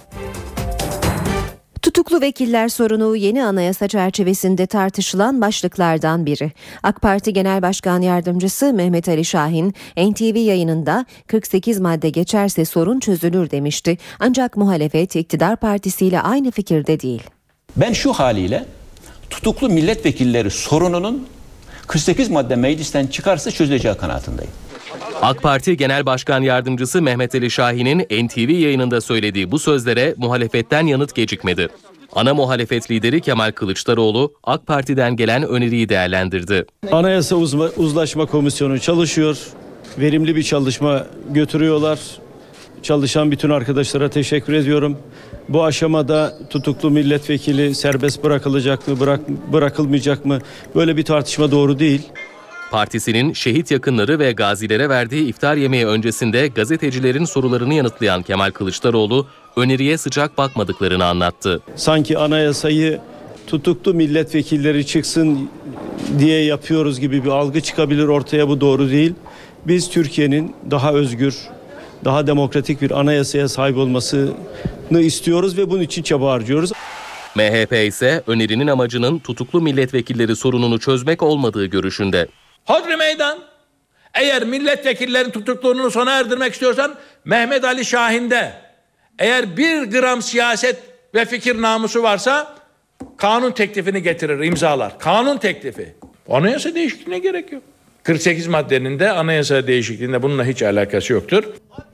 [1.99, 6.51] Tutuklu vekiller sorunu yeni anayasa çerçevesinde tartışılan başlıklardan biri.
[6.83, 13.51] AK Parti Genel Başkan Yardımcısı Mehmet Ali Şahin NTV yayınında 48 madde geçerse sorun çözülür
[13.51, 13.97] demişti.
[14.19, 17.23] Ancak muhalefet iktidar partisiyle aynı fikirde değil.
[17.77, 18.65] Ben şu haliyle
[19.29, 21.27] tutuklu milletvekilleri sorununun
[21.87, 24.51] 48 madde meclisten çıkarsa çözüleceği kanaatindeyim.
[25.21, 31.15] AK Parti Genel Başkan Yardımcısı Mehmet Ali Şahin'in NTV yayınında söylediği bu sözlere muhalefetten yanıt
[31.15, 31.67] gecikmedi.
[32.15, 36.65] Ana muhalefet lideri Kemal Kılıçdaroğlu AK Parti'den gelen öneriyi değerlendirdi.
[36.91, 39.37] Anayasa Uzma, Uzlaşma Komisyonu çalışıyor.
[39.99, 41.99] Verimli bir çalışma götürüyorlar.
[42.83, 44.97] Çalışan bütün arkadaşlara teşekkür ediyorum.
[45.49, 50.39] Bu aşamada tutuklu milletvekili serbest bırakılacak mı, bırak, bırakılmayacak mı?
[50.75, 52.01] Böyle bir tartışma doğru değil.
[52.71, 59.97] Partisinin şehit yakınları ve gazilere verdiği iftar yemeği öncesinde gazetecilerin sorularını yanıtlayan Kemal Kılıçdaroğlu öneriye
[59.97, 61.61] sıcak bakmadıklarını anlattı.
[61.75, 62.99] Sanki anayasayı
[63.47, 65.49] tutuklu milletvekilleri çıksın
[66.19, 69.13] diye yapıyoruz gibi bir algı çıkabilir ortaya bu doğru değil.
[69.67, 71.35] Biz Türkiye'nin daha özgür,
[72.05, 76.71] daha demokratik bir anayasaya sahip olmasını istiyoruz ve bunun için çaba harcıyoruz.
[77.35, 82.27] MHP ise önerinin amacının tutuklu milletvekilleri sorununu çözmek olmadığı görüşünde.
[82.69, 83.39] Hodri meydan.
[84.13, 88.53] Eğer milletvekillerinin tutukluğunu sona erdirmek istiyorsan Mehmet Ali Şahin'de
[89.19, 90.77] eğer bir gram siyaset
[91.15, 92.55] ve fikir namusu varsa
[93.17, 94.99] kanun teklifini getirir, imzalar.
[94.99, 95.95] Kanun teklifi.
[96.29, 97.63] Anayasa değişikliğine gerek yok.
[98.03, 101.43] 48 maddenin de anayasa değişikliğinde bununla hiç alakası yoktur.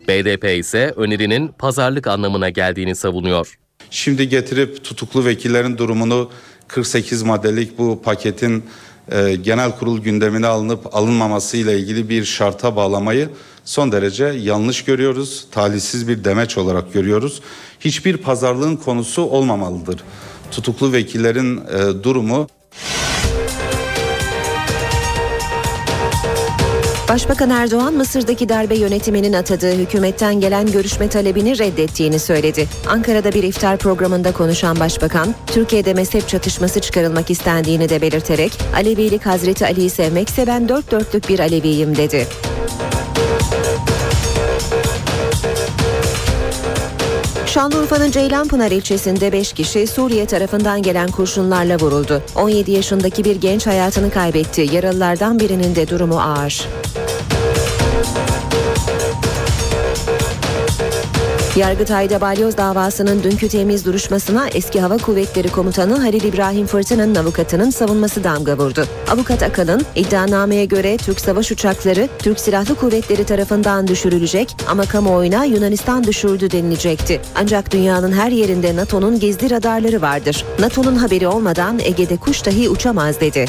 [0.08, 3.60] BDP ise önerinin pazarlık anlamına geldiğini savunuyor.
[3.90, 6.32] Şimdi getirip tutuklu vekillerin durumunu
[6.68, 8.64] 48 maddelik bu paketin
[9.12, 13.30] e, genel kurul gündemine alınıp alınmaması ile ilgili bir şarta bağlamayı
[13.66, 15.48] son derece yanlış görüyoruz.
[15.52, 17.42] Talihsiz bir demeç olarak görüyoruz.
[17.80, 20.04] Hiçbir pazarlığın konusu olmamalıdır.
[20.52, 22.48] Tutuklu vekillerin e, durumu
[27.10, 32.68] Başbakan Erdoğan Mısır'daki darbe yönetiminin atadığı hükümetten gelen görüşme talebini reddettiğini söyledi.
[32.90, 39.66] Ankara'da bir iftar programında konuşan başbakan, Türkiye'de mezhep çatışması çıkarılmak istendiğini de belirterek Alevilik Hazreti
[39.66, 42.28] Ali'yi sevmekse ben dört dörtlük bir Aleviyim dedi.
[47.56, 52.22] Şanlıurfa'nın Ceylanpınar ilçesinde 5 kişi Suriye tarafından gelen kurşunlarla vuruldu.
[52.36, 54.68] 17 yaşındaki bir genç hayatını kaybetti.
[54.72, 56.68] Yaralılardan birinin de durumu ağır.
[61.56, 68.24] Yargıtay'da balyoz davasının dünkü temiz duruşmasına eski Hava Kuvvetleri Komutanı Halil İbrahim Fırtına'nın avukatının savunması
[68.24, 68.86] damga vurdu.
[69.12, 76.04] Avukat Akalın iddianameye göre Türk savaş uçakları Türk Silahlı Kuvvetleri tarafından düşürülecek ama kamuoyuna Yunanistan
[76.04, 77.22] düşürdü denilecekti.
[77.36, 80.46] Ancak dünyanın her yerinde NATO'nun gizli radarları vardır.
[80.60, 83.46] NATO'nun haberi olmadan Ege'de kuş dahi uçamaz dedi.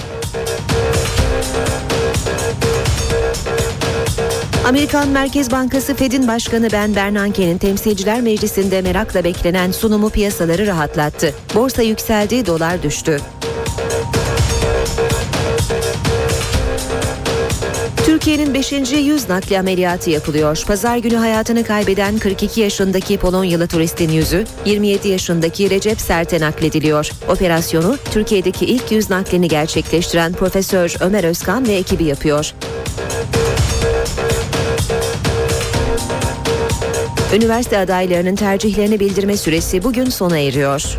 [4.67, 11.35] Amerikan Merkez Bankası Fed'in başkanı Ben Bernanke'nin Temsilciler Meclisi'nde merakla beklenen sunumu piyasaları rahatlattı.
[11.55, 13.21] Borsa yükseldi, dolar düştü.
[18.07, 18.73] Türkiye'nin 5.
[18.93, 20.65] yüz nakli ameliyatı yapılıyor.
[20.67, 27.11] Pazar günü hayatını kaybeden 42 yaşındaki Polonyalı turistin yüzü 27 yaşındaki Recep Sert'e naklediliyor.
[27.29, 32.55] Operasyonu Türkiye'deki ilk yüz naklini gerçekleştiren Profesör Ömer Özkan ve ekibi yapıyor.
[37.37, 40.99] Üniversite adaylarının tercihlerini bildirme süresi bugün sona eriyor.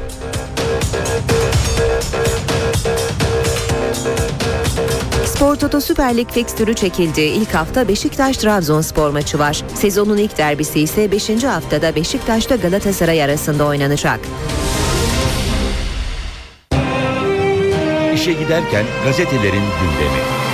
[5.25, 7.21] Spor Toto Süper Lig fikstürü çekildi.
[7.21, 9.63] İlk hafta Beşiktaş-Trabzonspor maçı var.
[9.73, 11.43] Sezonun ilk derbisi ise 5.
[11.43, 14.19] haftada Beşiktaş'ta Galatasaray arasında oynanacak.
[18.13, 20.46] İşe giderken gazetelerin gündemi.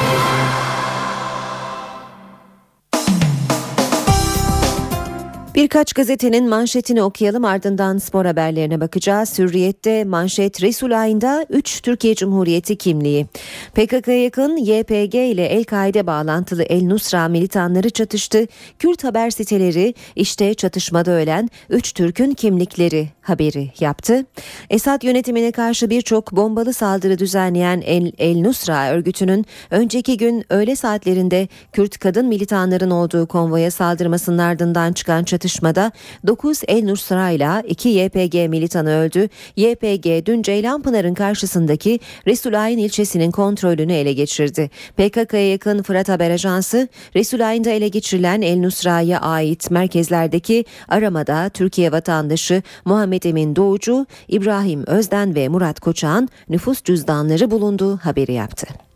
[5.64, 9.40] Birkaç gazetenin manşetini okuyalım ardından spor haberlerine bakacağız.
[9.40, 13.26] Hürriyet'te manşet Resul ayında 3 Türkiye Cumhuriyeti kimliği.
[13.74, 18.48] PKK'ya yakın YPG ile El-Kaide bağlantılı El Nusra militanları çatıştı.
[18.80, 24.26] Kürt haber siteleri işte çatışmada ölen 3 Türk'ün kimlikleri haberi yaptı.
[24.70, 31.48] Esad yönetimine karşı birçok bombalı saldırı düzenleyen El, El Nusra örgütünün önceki gün öğle saatlerinde
[31.74, 35.92] Kürt kadın militanların olduğu konvoya saldırmasının ardından çıkan çatışmada
[36.28, 39.30] 9 El Nusra ile 2 YPG militanı öldü.
[39.56, 44.70] YPG dün Ceylanpınar'ın karşısındaki Resulayn ilçesinin kontrolünü ele geçirdi.
[44.98, 52.62] PKK'ya yakın Fırat Haber Ajansı Resulayn'da ele geçirilen El Nusra'ya ait merkezlerdeki aramada Türkiye vatandaşı
[52.86, 58.93] Muhammed Emin Doğucu, İbrahim Özden ve Murat Koçak'ın nüfus cüzdanları bulunduğu haberi yaptı.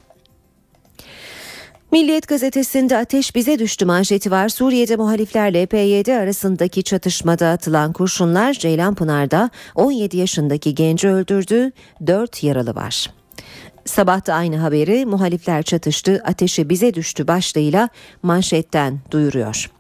[1.92, 4.50] Milliyet gazetesinde ateş bize düştü manşeti var.
[4.50, 11.72] Suriye'de muhaliflerle PYD arasındaki çatışmada atılan kurşunlar Ceylanpınar'da 17 yaşındaki genci öldürdü,
[12.08, 13.12] 4 yaralı var.
[13.86, 17.90] Sabah da aynı haberi muhalifler çatıştı, ateşi bize düştü başlığıyla
[18.24, 19.72] manşetten duyuruyor.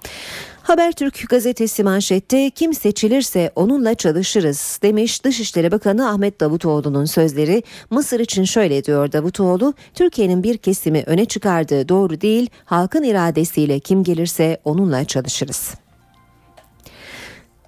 [0.68, 7.64] Habertürk gazetesi manşette kim seçilirse onunla çalışırız demiş Dışişleri Bakanı Ahmet Davutoğlu'nun sözleri.
[7.90, 14.04] Mısır için şöyle diyor Davutoğlu, Türkiye'nin bir kesimi öne çıkardığı doğru değil, halkın iradesiyle kim
[14.04, 15.87] gelirse onunla çalışırız.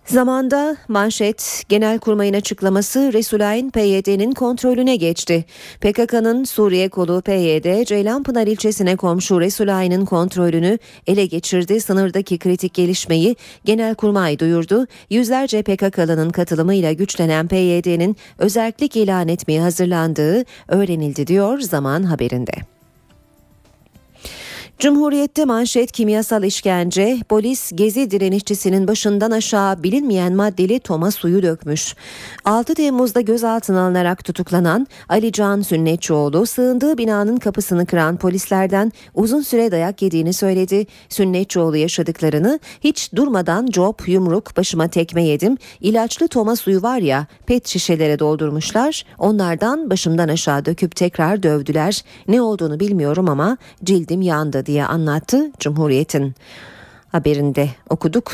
[0.09, 5.45] Zamanda manşet Genelkurmay'ın açıklaması Resulayn PYD'nin kontrolüne geçti.
[5.81, 11.81] PKK'nın Suriye kolu PYD Ceylanpınar ilçesine komşu Resulayn'ın kontrolünü ele geçirdi.
[11.81, 14.87] Sınırdaki kritik gelişmeyi Genelkurmay duyurdu.
[15.09, 22.78] Yüzlerce PKK'lının katılımıyla güçlenen PYD'nin özellik ilan etmeye hazırlandığı öğrenildi diyor Zaman haberinde.
[24.79, 31.95] Cumhuriyette manşet kimyasal işkence, polis gezi direnişçisinin başından aşağı bilinmeyen maddeli toma suyu dökmüş.
[32.45, 39.71] 6 Temmuz'da gözaltına alınarak tutuklanan Ali Can Sünnetçioğlu sığındığı binanın kapısını kıran polislerden uzun süre
[39.71, 40.87] dayak yediğini söyledi.
[41.09, 45.57] Sünnetçioğlu yaşadıklarını hiç durmadan cop, yumruk, başıma tekme yedim.
[45.81, 49.05] İlaçlı toma suyu var ya pet şişelere doldurmuşlar.
[49.17, 52.03] Onlardan başımdan aşağı döküp tekrar dövdüler.
[52.27, 56.35] Ne olduğunu bilmiyorum ama cildim yandı diye anlattı Cumhuriyet'in
[57.11, 58.31] haberinde okuduk.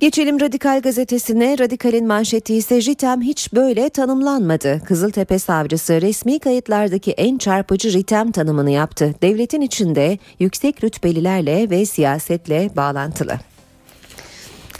[0.00, 1.58] Geçelim Radikal gazetesine.
[1.58, 4.80] Radikal'in manşeti ise JITEM hiç böyle tanımlanmadı.
[4.84, 9.14] Kızıltepe savcısı resmi kayıtlardaki en çarpıcı JITEM tanımını yaptı.
[9.22, 13.38] Devletin içinde yüksek rütbelilerle ve siyasetle bağlantılı.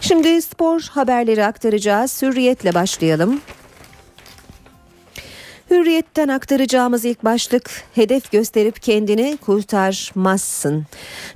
[0.01, 2.23] Şimdi spor haberleri aktaracağız.
[2.23, 3.40] Hürriyetle başlayalım.
[5.70, 10.87] Hürriyetten aktaracağımız ilk başlık hedef gösterip kendini kurtarmazsın.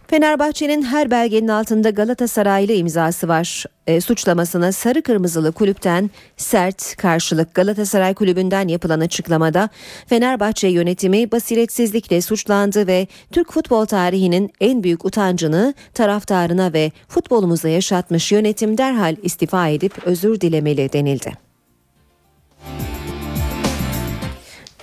[0.08, 3.64] Fenerbahçe'nin her belgenin altında Galatasaraylı imzası var.
[3.86, 9.68] E, suçlamasına sarı kırmızılı kulüpten sert karşılık Galatasaray kulübünden yapılan açıklamada
[10.06, 18.32] Fenerbahçe yönetimi basiretsizlikle suçlandı ve Türk futbol tarihinin en büyük utancını taraftarına ve futbolumuza yaşatmış
[18.32, 21.51] yönetim derhal istifa edip özür dilemeli denildi.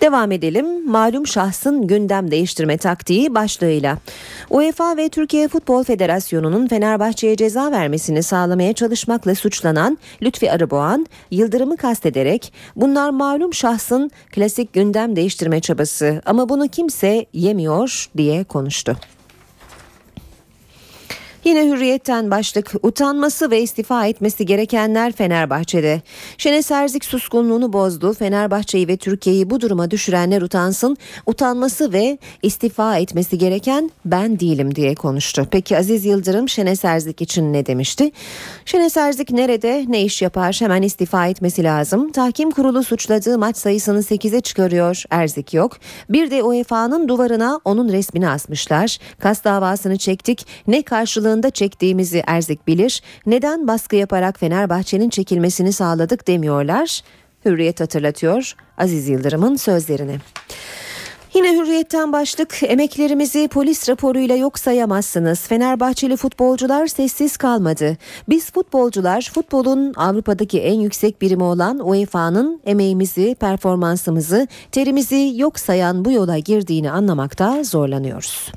[0.09, 0.89] Devam edelim.
[0.89, 3.97] Malum şahsın gündem değiştirme taktiği başlığıyla.
[4.49, 12.53] UEFA ve Türkiye Futbol Federasyonu'nun Fenerbahçe'ye ceza vermesini sağlamaya çalışmakla suçlanan Lütfi Arıboğan, Yıldırım'ı kastederek
[12.75, 18.97] bunlar malum şahsın klasik gündem değiştirme çabası ama bunu kimse yemiyor diye konuştu.
[21.43, 26.01] Yine hürriyetten başlık utanması ve istifa etmesi gerekenler Fenerbahçe'de.
[26.37, 28.13] Şenes Erzik suskunluğunu bozdu.
[28.13, 30.97] Fenerbahçe'yi ve Türkiye'yi bu duruma düşürenler utansın.
[31.25, 35.47] Utanması ve istifa etmesi gereken ben değilim diye konuştu.
[35.51, 38.11] Peki Aziz Yıldırım Şenes Erzik için ne demişti?
[38.65, 42.11] Şenes Erzik nerede ne iş yapar hemen istifa etmesi lazım.
[42.11, 45.03] Tahkim kurulu suçladığı maç sayısını 8'e çıkarıyor.
[45.09, 45.77] Erzik yok.
[46.09, 48.97] Bir de UEFA'nın duvarına onun resmini asmışlar.
[49.19, 50.47] Kas davasını çektik.
[50.67, 53.01] Ne karşılığı karşılığında çektiğimizi Erzik bilir.
[53.25, 57.01] Neden baskı yaparak Fenerbahçe'nin çekilmesini sağladık demiyorlar.
[57.45, 60.17] Hürriyet hatırlatıyor Aziz Yıldırım'ın sözlerini.
[61.33, 65.39] Yine hürriyetten başlık emeklerimizi polis raporuyla yok sayamazsınız.
[65.47, 67.97] Fenerbahçeli futbolcular sessiz kalmadı.
[68.29, 76.11] Biz futbolcular futbolun Avrupa'daki en yüksek birimi olan UEFA'nın emeğimizi, performansımızı, terimizi yok sayan bu
[76.11, 78.51] yola girdiğini anlamakta zorlanıyoruz.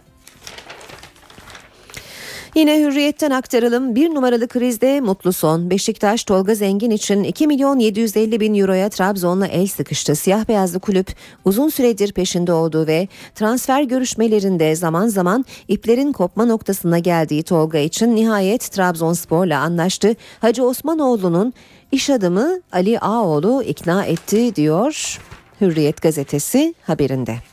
[2.54, 3.94] Yine hürriyetten aktaralım.
[3.94, 5.70] Bir numaralı krizde mutlu son.
[5.70, 10.16] Beşiktaş Tolga Zengin için 2 milyon 750 bin euroya Trabzon'la el sıkıştı.
[10.16, 16.98] Siyah beyazlı kulüp uzun süredir peşinde olduğu ve transfer görüşmelerinde zaman zaman iplerin kopma noktasına
[16.98, 20.16] geldiği Tolga için nihayet Trabzonspor'la anlaştı.
[20.40, 21.52] Hacı Osmanoğlu'nun
[21.92, 25.18] iş adamı Ali Ağoğlu ikna etti diyor
[25.60, 27.51] Hürriyet gazetesi haberinde.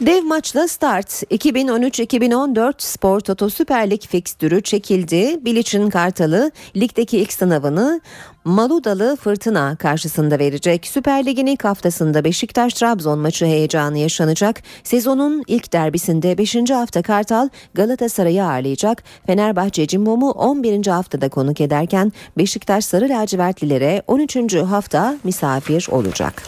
[0.00, 5.44] Dev maçla start 2013-2014 Spor Toto Süper Lig fikstürü çekildi.
[5.44, 8.00] Bilic'in Kartalı ligdeki ilk sınavını
[8.44, 10.86] Maludalı Fırtına karşısında verecek.
[10.86, 14.62] Süper Lig'in ilk haftasında Beşiktaş-Trabzon maçı heyecanı yaşanacak.
[14.84, 16.70] Sezonun ilk derbisinde 5.
[16.70, 19.02] hafta Kartal Galatasaray'ı ağırlayacak.
[19.26, 20.86] Fenerbahçe Cimbom'u 11.
[20.86, 24.54] haftada konuk ederken Beşiktaş Sarı Lacivertlilere 13.
[24.56, 26.42] hafta misafir olacak.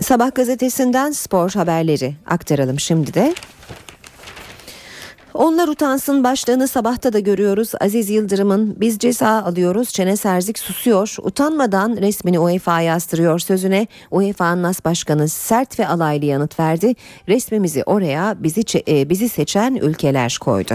[0.00, 3.34] Sabah gazetesinden spor haberleri aktaralım şimdi de.
[5.34, 7.72] Onlar utansın başlığını sabahta da görüyoruz.
[7.80, 11.16] Aziz Yıldırım'ın biz ceza alıyoruz çene serzik susuyor.
[11.22, 13.86] Utanmadan resmini UEFA'ya astırıyor sözüne.
[14.10, 16.94] UEFA'nın as başkanı sert ve alaylı yanıt verdi.
[17.28, 20.74] Resmimizi oraya bizi, e, bizi seçen ülkeler koydu.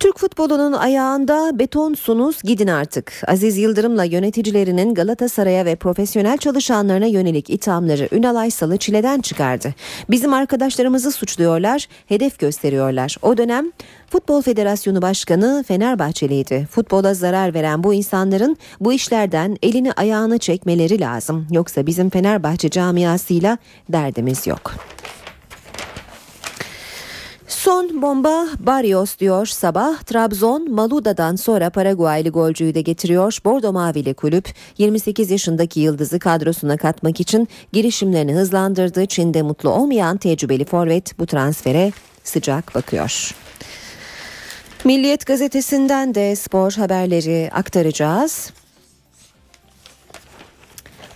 [0.00, 3.12] Türk futbolunun ayağında betonsunuz gidin artık.
[3.26, 9.74] Aziz Yıldırım'la yöneticilerinin Galatasaray'a ve profesyonel çalışanlarına yönelik ithamları Ünal Aysal'ı çileden çıkardı.
[10.10, 13.16] Bizim arkadaşlarımızı suçluyorlar, hedef gösteriyorlar.
[13.22, 13.72] O dönem
[14.10, 16.68] Futbol Federasyonu Başkanı Fenerbahçeliydi.
[16.70, 21.46] Futbola zarar veren bu insanların bu işlerden elini ayağını çekmeleri lazım.
[21.50, 23.58] Yoksa bizim Fenerbahçe camiasıyla
[23.88, 24.74] derdimiz yok.
[27.50, 30.02] Son bomba Barrios diyor sabah.
[30.02, 33.38] Trabzon Maluda'dan sonra Paraguaylı golcüyü de getiriyor.
[33.44, 39.06] Bordo Mavili kulüp 28 yaşındaki yıldızı kadrosuna katmak için girişimlerini hızlandırdı.
[39.06, 41.92] Çin'de mutlu olmayan tecrübeli forvet bu transfere
[42.24, 43.34] sıcak bakıyor.
[44.84, 48.50] Milliyet gazetesinden de spor haberleri aktaracağız.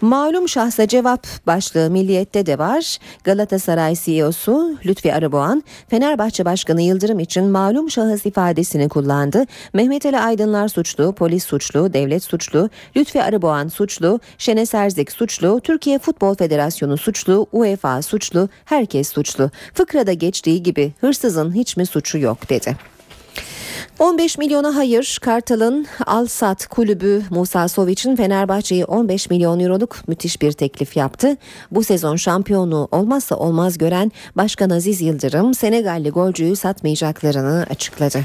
[0.00, 2.98] Malum şahsa cevap başlığı Milliyet'te de var.
[3.24, 9.44] Galatasaray CEO'su Lütfi Arıboğan, Fenerbahçe Başkanı Yıldırım için malum şahıs ifadesini kullandı.
[9.72, 15.98] Mehmet Ali Aydınlar suçlu, polis suçlu, devlet suçlu, Lütfi Arıboğan suçlu, Şenes Erzik suçlu, Türkiye
[15.98, 19.50] Futbol Federasyonu suçlu, UEFA suçlu, herkes suçlu.
[19.74, 22.93] Fıkrada geçtiği gibi hırsızın hiç mi suçu yok dedi.
[23.98, 30.96] 15 milyona hayır Kartal'ın Alsat kulübü Musa Sovic'in Fenerbahçe'yi 15 milyon euroluk müthiş bir teklif
[30.96, 31.36] yaptı.
[31.70, 38.18] Bu sezon şampiyonluğu olmazsa olmaz gören Başkan Aziz Yıldırım Senegalli golcüyü satmayacaklarını açıkladı.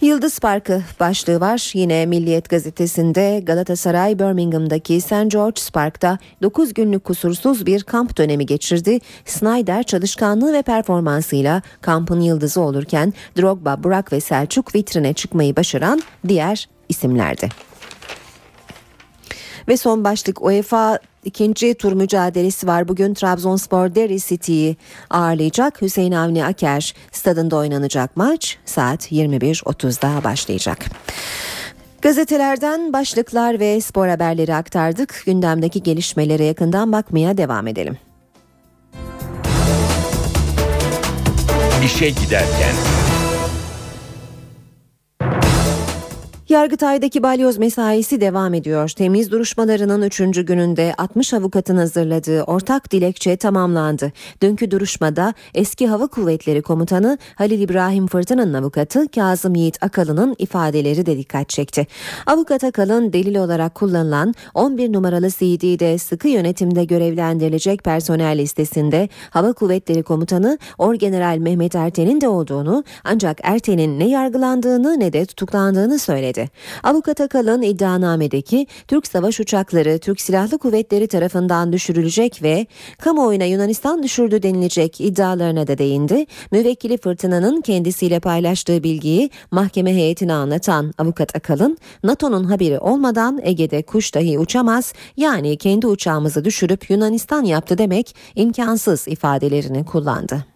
[0.00, 1.70] Yıldız Parkı başlığı var.
[1.74, 5.30] Yine Milliyet gazetesinde Galatasaray Birmingham'daki St.
[5.30, 8.98] George's Park'ta 9 günlük kusursuz bir kamp dönemi geçirdi.
[9.24, 16.68] Snyder çalışkanlığı ve performansıyla kampın yıldızı olurken Drogba, Burak ve Selçuk vitrine çıkmayı başaran diğer
[16.88, 17.48] isimlerdi.
[19.68, 22.88] Ve son başlık UEFA ikinci tur mücadelesi var.
[22.88, 24.76] Bugün Trabzonspor Derry City'yi
[25.10, 25.82] ağırlayacak.
[25.82, 30.86] Hüseyin Avni Aker stadında oynanacak maç saat 21.30'da başlayacak.
[32.02, 35.22] Gazetelerden başlıklar ve spor haberleri aktardık.
[35.26, 37.98] Gündemdeki gelişmelere yakından bakmaya devam edelim.
[41.84, 42.74] İşe giderken
[46.48, 48.88] Yargıtay'daki balyoz mesaisi devam ediyor.
[48.88, 50.18] Temiz duruşmalarının 3.
[50.46, 54.12] gününde 60 avukatın hazırladığı ortak dilekçe tamamlandı.
[54.42, 61.18] Dünkü duruşmada eski Hava Kuvvetleri Komutanı Halil İbrahim Fırtın'ın avukatı Kazım Yiğit Akalı'nın ifadeleri de
[61.18, 61.86] dikkat çekti.
[62.26, 70.02] Avukat Akalın delil olarak kullanılan 11 numaralı CD'de sıkı yönetimde görevlendirilecek personel listesinde Hava Kuvvetleri
[70.02, 76.35] Komutanı Orgeneral Mehmet Erten'in de olduğunu ancak Erten'in ne yargılandığını ne de tutuklandığını söyledi.
[76.82, 82.66] Avukat Akalın iddianamedeki Türk savaş uçakları Türk Silahlı Kuvvetleri tarafından düşürülecek ve
[82.98, 86.26] kamuoyuna Yunanistan düşürdü denilecek iddialarına da değindi.
[86.50, 94.14] Müvekkili Fırtına'nın kendisiyle paylaştığı bilgiyi mahkeme heyetine anlatan Avukat Akalın, NATO'nun haberi olmadan Ege'de kuş
[94.14, 100.55] dahi uçamaz yani kendi uçağımızı düşürüp Yunanistan yaptı demek imkansız ifadelerini kullandı.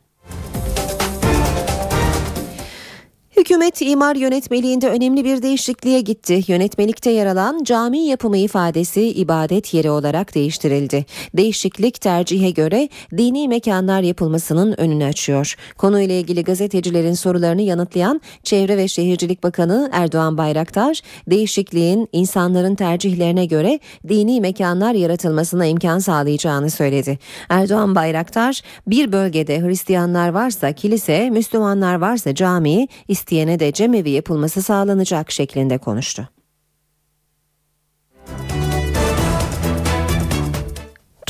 [3.40, 6.42] Hükümet imar yönetmeliğinde önemli bir değişikliğe gitti.
[6.46, 11.04] Yönetmelikte yer alan cami yapımı ifadesi ibadet yeri olarak değiştirildi.
[11.36, 15.56] Değişiklik tercihe göre dini mekanlar yapılmasının önünü açıyor.
[15.78, 23.80] Konuyla ilgili gazetecilerin sorularını yanıtlayan Çevre ve Şehircilik Bakanı Erdoğan Bayraktar, değişikliğin insanların tercihlerine göre
[24.08, 27.18] dini mekanlar yaratılmasına imkan sağlayacağını söyledi.
[27.48, 32.88] Erdoğan Bayraktar, bir bölgede Hristiyanlar varsa kilise, Müslümanlar varsa cami,
[33.30, 36.28] isteyene de cemevi yapılması sağlanacak şeklinde konuştu.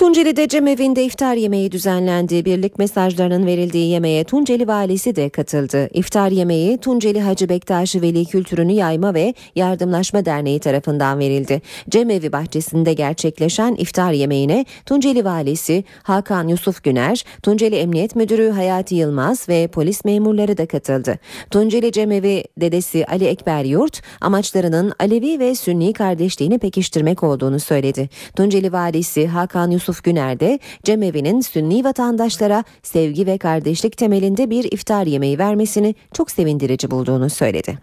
[0.01, 2.45] Tunceli'de cemevinde iftar yemeği düzenlendi.
[2.45, 5.89] Birlik mesajlarının verildiği yemeğe Tunceli valisi de katıldı.
[5.93, 11.63] İftar yemeği Tunceli Hacı Bektaşi Veli Kültürünü Yayma ve Yardımlaşma Derneği tarafından verildi.
[11.89, 19.49] Cemevi bahçesinde gerçekleşen iftar yemeğine Tunceli valisi Hakan Yusuf Güner, Tunceli Emniyet Müdürü Hayati Yılmaz
[19.49, 21.19] ve polis memurları da katıldı.
[21.51, 28.09] Tunceli Cemevi dedesi Ali Ekber Yurt, amaçlarının Alevi ve Sünni kardeşliğini pekiştirmek olduğunu söyledi.
[28.37, 34.65] Tunceli valisi Hakan Yusuf Yusuf Güner de cemevi'nin Sünni vatandaşlara sevgi ve kardeşlik temelinde bir
[34.65, 37.79] iftar yemeği vermesini çok sevindirici bulduğunu söyledi.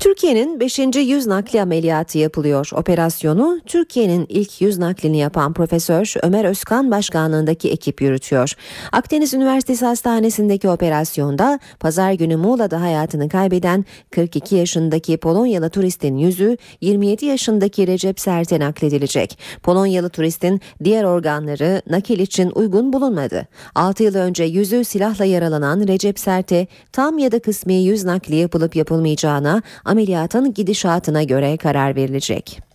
[0.00, 0.78] Türkiye'nin 5.
[0.78, 2.70] yüz nakli ameliyatı yapılıyor.
[2.74, 8.52] Operasyonu Türkiye'nin ilk yüz naklini yapan Profesör Ömer Özkan başkanlığındaki ekip yürütüyor.
[8.92, 17.26] Akdeniz Üniversitesi Hastanesi'ndeki operasyonda pazar günü Muğla'da hayatını kaybeden 42 yaşındaki Polonyalı turistin yüzü 27
[17.26, 19.38] yaşındaki Recep Sert'e nakledilecek.
[19.62, 23.46] Polonyalı turistin diğer organları nakil için uygun bulunmadı.
[23.74, 28.76] 6 yıl önce yüzü silahla yaralanan Recep Sert'e tam ya da kısmi yüz nakli yapılıp
[28.76, 32.69] yapılmayacağına ameliyatın gidişatına göre karar verilecek.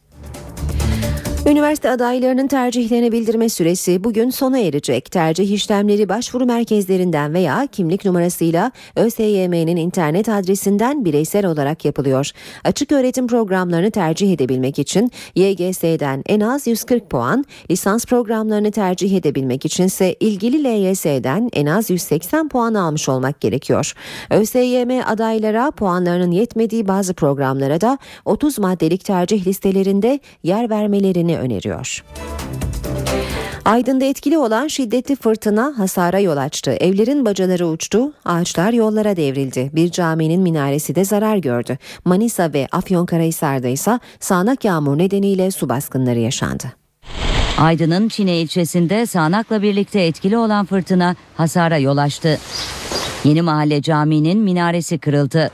[1.48, 5.12] Üniversite adaylarının tercihlerini bildirme süresi bugün sona erecek.
[5.12, 12.32] Tercih işlemleri başvuru merkezlerinden veya kimlik numarasıyla ÖSYM'nin internet adresinden bireysel olarak yapılıyor.
[12.64, 19.66] Açık öğretim programlarını tercih edebilmek için YGS'den en az 140 puan, lisans programlarını tercih edebilmek
[19.66, 23.93] içinse ilgili LYS'den en az 180 puan almış olmak gerekiyor.
[24.32, 32.04] ÖSYM adaylara puanlarının yetmediği bazı programlara da 30 maddelik tercih listelerinde yer vermelerini öneriyor.
[33.66, 36.72] Aydın'da etkili olan şiddetli fırtına hasara yol açtı.
[36.72, 39.70] Evlerin bacaları uçtu, ağaçlar yollara devrildi.
[39.74, 41.78] Bir caminin minaresi de zarar gördü.
[42.06, 46.66] Manisa ve Afyonkarahisar'da ise sağanak yağmur nedeniyle su baskınları yaşandı.
[47.58, 52.40] Aydın'ın Çine ilçesinde sağanakla birlikte etkili olan fırtına hasara yol açtı.
[53.24, 55.52] Yeni Mahalle Camii'nin minaresi kırıldı.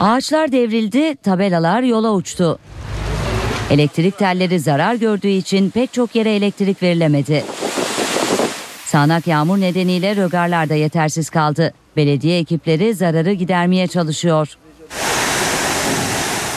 [0.00, 2.58] Ağaçlar devrildi, tabelalar yola uçtu.
[3.70, 7.44] Elektrik telleri zarar gördüğü için pek çok yere elektrik verilemedi.
[8.84, 11.74] Sağnak yağmur nedeniyle rögarlar da yetersiz kaldı.
[11.96, 14.56] Belediye ekipleri zararı gidermeye çalışıyor.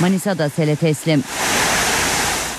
[0.02, 1.24] Manisa'da sele teslim.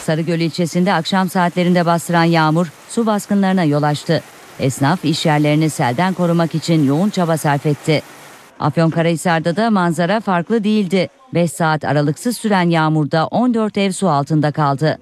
[0.02, 4.22] Sarıgöl ilçesinde akşam saatlerinde bastıran yağmur su baskınlarına yol açtı.
[4.60, 8.02] Esnaf iş yerlerini selden korumak için yoğun çaba sarf etti.
[8.60, 11.08] Afyonkarahisar'da da manzara farklı değildi.
[11.34, 14.98] 5 saat aralıksız süren yağmurda 14 ev su altında kaldı.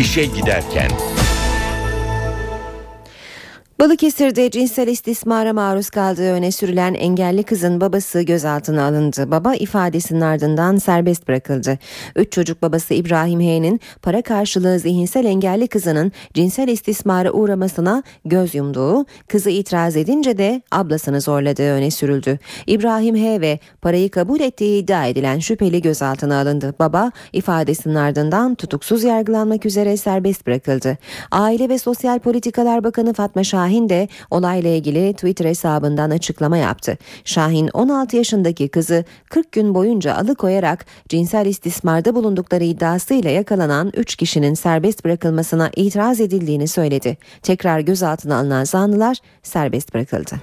[0.00, 0.90] İşe giderken
[3.80, 9.30] Balıkesir'de cinsel istismara maruz kaldığı öne sürülen engelli kızın babası gözaltına alındı.
[9.30, 11.78] Baba ifadesinin ardından serbest bırakıldı.
[12.16, 19.06] Üç çocuk babası İbrahim H'nin para karşılığı zihinsel engelli kızının cinsel istismara uğramasına göz yumduğu,
[19.28, 22.38] kızı itiraz edince de ablasını zorladığı öne sürüldü.
[22.66, 26.74] İbrahim H ve parayı kabul ettiği iddia edilen şüpheli gözaltına alındı.
[26.78, 30.98] Baba ifadesinin ardından tutuksuz yargılanmak üzere serbest bırakıldı.
[31.30, 36.98] Aile ve Sosyal Politikalar Bakanı Fatma Şahin Şahin de olayla ilgili Twitter hesabından açıklama yaptı.
[37.24, 44.54] Şahin 16 yaşındaki kızı 40 gün boyunca alıkoyarak cinsel istismarda bulundukları iddiasıyla yakalanan 3 kişinin
[44.54, 47.16] serbest bırakılmasına itiraz edildiğini söyledi.
[47.42, 50.40] Tekrar gözaltına alınan zanlılar serbest bırakıldı.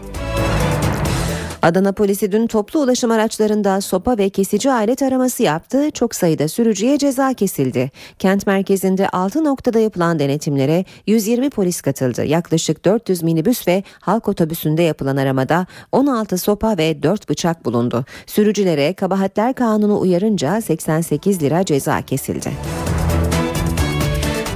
[1.65, 5.91] Adana polisi dün toplu ulaşım araçlarında sopa ve kesici alet araması yaptı.
[5.91, 7.91] Çok sayıda sürücüye ceza kesildi.
[8.19, 12.25] Kent merkezinde 6 noktada yapılan denetimlere 120 polis katıldı.
[12.25, 18.05] Yaklaşık 400 minibüs ve halk otobüsünde yapılan aramada 16 sopa ve 4 bıçak bulundu.
[18.25, 22.51] Sürücülere kabahatler kanunu uyarınca 88 lira ceza kesildi.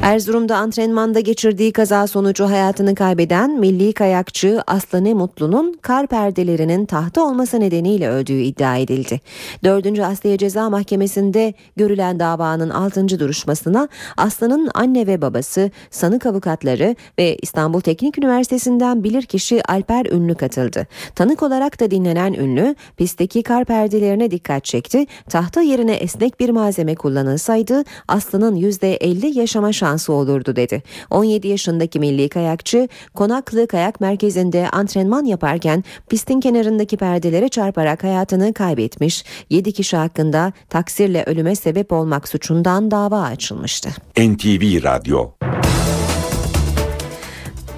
[0.04, 7.60] Erzurum'da antrenmanda geçirdiği kaza sonucu hayatını kaybeden milli kayakçı Aslanı Mutlu'nun kar perdelerinin tahta olması
[7.60, 9.22] nedeniyle öldüğü iddia edildi.
[9.64, 10.00] 4.
[10.00, 13.20] Asliye Ceza Mahkemesi'nde görülen davanın 6.
[13.20, 13.88] duruşmasına
[14.18, 20.88] Aslan'ın anne ve babası, sanık avukatları ve İstanbul Teknik Üniversitesi'nden bilirkişi Alper Ünlü katıldı.
[21.16, 25.06] Tanık olarak da dinlenen Ünlü, pistteki kar perdelerine dikkat çekti.
[25.30, 30.84] Tahta yerine esnek bir malzeme kullanılsaydı Aslı'nın %50 yaşama şansı şansı olurdu dedi.
[31.10, 39.26] 17 yaşındaki milli kayakçı Konaklı Kayak Merkezi'nde antrenman yaparken pistin kenarındaki perdelere çarparak hayatını kaybetmiş.
[39.50, 43.90] 7 kişi hakkında taksirle ölüme sebep olmak suçundan dava açılmıştı.
[44.18, 45.32] NTV Radyo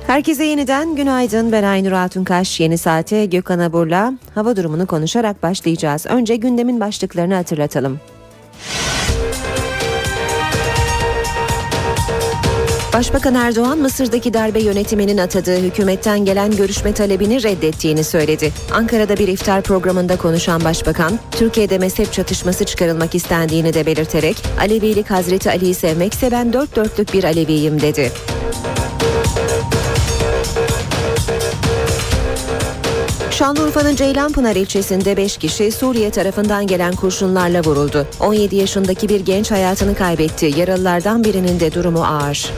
[0.08, 1.52] Herkese yeniden günaydın.
[1.52, 2.60] Ben Aynur Altunkaş.
[2.60, 6.06] Yeni saate Gökhan Abur'la hava durumunu konuşarak başlayacağız.
[6.06, 8.00] Önce gündemin başlıklarını hatırlatalım.
[12.94, 18.52] Başbakan Erdoğan Mısır'daki darbe yönetiminin atadığı hükümetten gelen görüşme talebini reddettiğini söyledi.
[18.74, 25.50] Ankara'da bir iftar programında konuşan başbakan, Türkiye'de mezhep çatışması çıkarılmak istendiğini de belirterek Alevilik Hazreti
[25.50, 28.12] Ali'yi sevmekse ben dört dörtlük bir Aleviyim dedi.
[33.42, 38.08] Şanlıurfa'nın Ceylanpınar ilçesinde 5 kişi Suriye tarafından gelen kurşunlarla vuruldu.
[38.20, 40.54] 17 yaşındaki bir genç hayatını kaybetti.
[40.58, 42.52] Yaralılardan birinin de durumu ağır.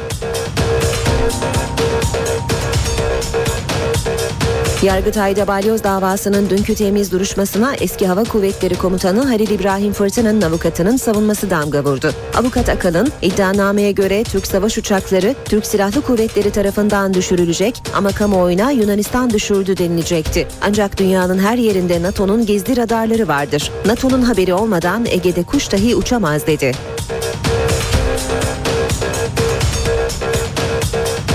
[4.83, 11.49] Yargıtay'da balyoz davasının dünkü temiz duruşmasına eski Hava Kuvvetleri Komutanı Halil İbrahim Fırtına'nın avukatının savunması
[11.49, 12.13] damga vurdu.
[12.37, 19.29] Avukat Akalın iddianameye göre Türk savaş uçakları Türk Silahlı Kuvvetleri tarafından düşürülecek ama kamuoyuna Yunanistan
[19.29, 20.47] düşürdü denilecekti.
[20.61, 23.71] Ancak dünyanın her yerinde NATO'nun gizli radarları vardır.
[23.85, 26.71] NATO'nun haberi olmadan Ege'de kuş dahi uçamaz dedi.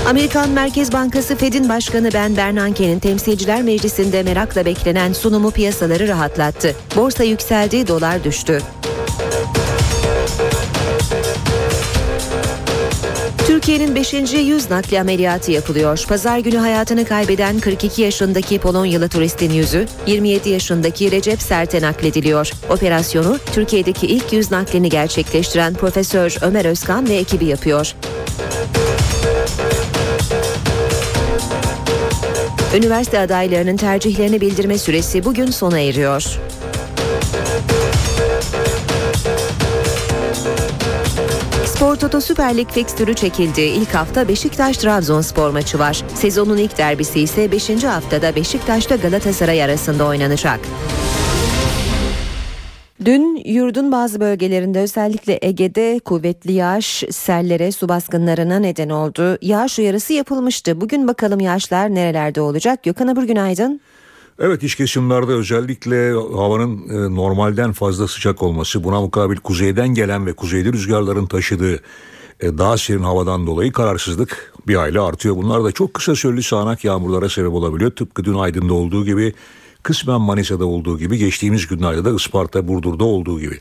[0.09, 6.75] Amerikan Merkez Bankası Fed'in başkanı Ben Bernanke'nin Temsilciler Meclisi'nde merakla beklenen sunumu piyasaları rahatlattı.
[6.95, 8.61] Borsa yükseldi, dolar düştü.
[13.47, 14.13] Türkiye'nin 5.
[14.33, 16.05] yüz nakli ameliyatı yapılıyor.
[16.07, 22.51] Pazar günü hayatını kaybeden 42 yaşındaki Polonyalı turistin yüzü 27 yaşındaki Recep Sert'e naklediliyor.
[22.69, 27.95] Operasyonu Türkiye'deki ilk yüz naklini gerçekleştiren Profesör Ömer Özkan ve ekibi yapıyor.
[32.75, 36.39] Üniversite adaylarının tercihlerini bildirme süresi bugün sona eriyor.
[41.65, 43.61] Spor Toto Süper Lig fikstürü çekildi.
[43.61, 46.03] İlk hafta Beşiktaş-Trabzonspor maçı var.
[46.15, 47.83] Sezonun ilk derbisi ise 5.
[47.83, 50.59] haftada Beşiktaş'ta Galatasaray arasında oynanacak.
[53.05, 59.37] Dün yurdun bazı bölgelerinde özellikle Ege'de kuvvetli yağış sellere, su baskınlarına neden oldu.
[59.41, 60.81] Yağış uyarısı yapılmıştı.
[60.81, 62.83] Bugün bakalım yağışlar nerelerde olacak?
[62.83, 63.81] Gökhan Abur günaydın.
[64.39, 70.33] Evet iç kesimlerde özellikle havanın e, normalden fazla sıcak olması buna mukabil kuzeyden gelen ve
[70.33, 71.79] kuzeyli rüzgarların taşıdığı
[72.39, 75.35] e, daha serin havadan dolayı kararsızlık bir aile artıyor.
[75.35, 77.91] Bunlar da çok kısa süreli sağanak yağmurlara sebep olabiliyor.
[77.91, 79.33] Tıpkı dün Aydın'da olduğu gibi
[79.83, 83.59] kısmen Manisa'da olduğu gibi geçtiğimiz günlerde de Isparta, Burdur'da olduğu gibi.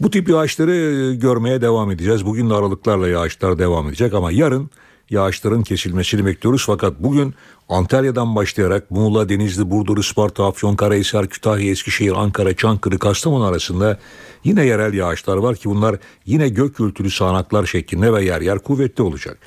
[0.00, 2.26] Bu tip yağışları e, görmeye devam edeceğiz.
[2.26, 4.70] Bugün de aralıklarla yağışlar devam edecek ama yarın
[5.10, 6.62] yağışların kesilmesini bekliyoruz.
[6.66, 7.34] Fakat bugün
[7.68, 13.98] Antalya'dan başlayarak Muğla, Denizli, Burdur, Isparta, Afyonkarahisar, Kütahya, Eskişehir, Ankara, Çankırı, Kastamonu arasında
[14.44, 19.02] yine yerel yağışlar var ki bunlar yine gök gürültülü sağanaklar şeklinde ve yer yer kuvvetli
[19.02, 19.38] olacak.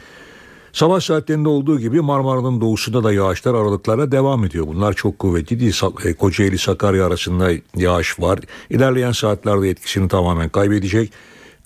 [0.75, 4.67] Sabah saatlerinde olduğu gibi Marmara'nın doğusunda da yağışlar aralıklara devam ediyor.
[4.67, 5.81] Bunlar çok kuvvetli değil.
[6.05, 8.39] E, Kocaeli Sakarya arasında yağış var.
[8.69, 11.13] İlerleyen saatlerde etkisini tamamen kaybedecek.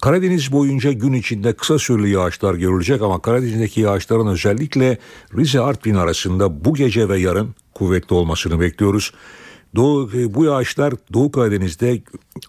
[0.02, 4.98] Karadeniz boyunca gün içinde kısa süreli yağışlar görülecek ama Karadeniz'deki yağışların özellikle
[5.38, 9.14] Rize Artvin arasında bu gece ve yarın kuvvetli olmasını bekliyoruz.
[9.76, 12.02] Doğu, e, bu yağışlar Doğu Karadeniz'de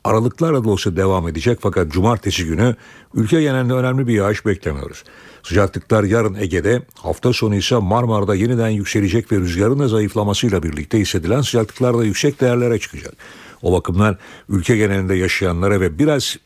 [0.05, 2.77] aralıklarla da olsa devam edecek fakat cumartesi günü
[3.15, 5.05] ülke genelinde önemli bir yağış beklemiyoruz.
[5.43, 11.41] Sıcaklıklar yarın Ege'de, hafta sonu ise Marmara'da yeniden yükselecek ve rüzgarın da zayıflamasıyla birlikte hissedilen
[11.41, 13.14] sıcaklıklar da yüksek değerlere çıkacak.
[13.62, 14.18] O bakımdan
[14.49, 16.36] ülke genelinde yaşayanlara ve biraz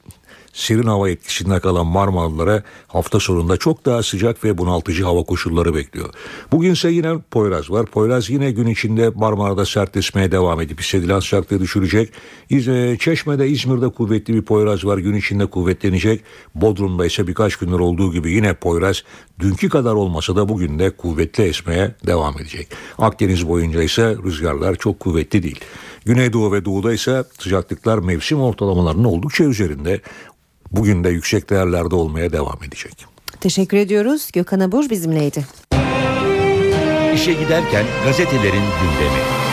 [0.55, 6.09] serin hava etkisinde kalan Marmaralılara hafta sonunda çok daha sıcak ve bunaltıcı hava koşulları bekliyor.
[6.53, 7.87] Bugünse yine Poyraz var.
[7.87, 12.13] Poyraz yine gün içinde Marmara'da sertleşmeye devam edip hissedilen sıcaklığı düşürecek.
[12.51, 14.99] İz- Çeşme'de, İzmir'de kuvvetli bir Poyraz var.
[14.99, 16.21] Gün içinde kuvvetlenecek.
[16.55, 19.03] Bodrum'da ise birkaç gündür olduğu gibi yine Poyraz
[19.41, 22.69] dünkü kadar olmasa da bugün de kuvvetli esmeye devam edecek.
[22.99, 25.61] Akdeniz boyunca ise rüzgarlar çok kuvvetli değil.
[26.05, 30.01] Güneydoğu ve doğuda ise sıcaklıklar mevsim ortalamalarının oldukça üzerinde.
[30.77, 33.07] Bugün de yüksek değerlerde olmaya devam edecek.
[33.41, 34.31] Teşekkür ediyoruz.
[34.33, 35.45] Gökhan Abur bizimleydi.
[37.15, 39.44] İşe giderken gazetelerin gündemi.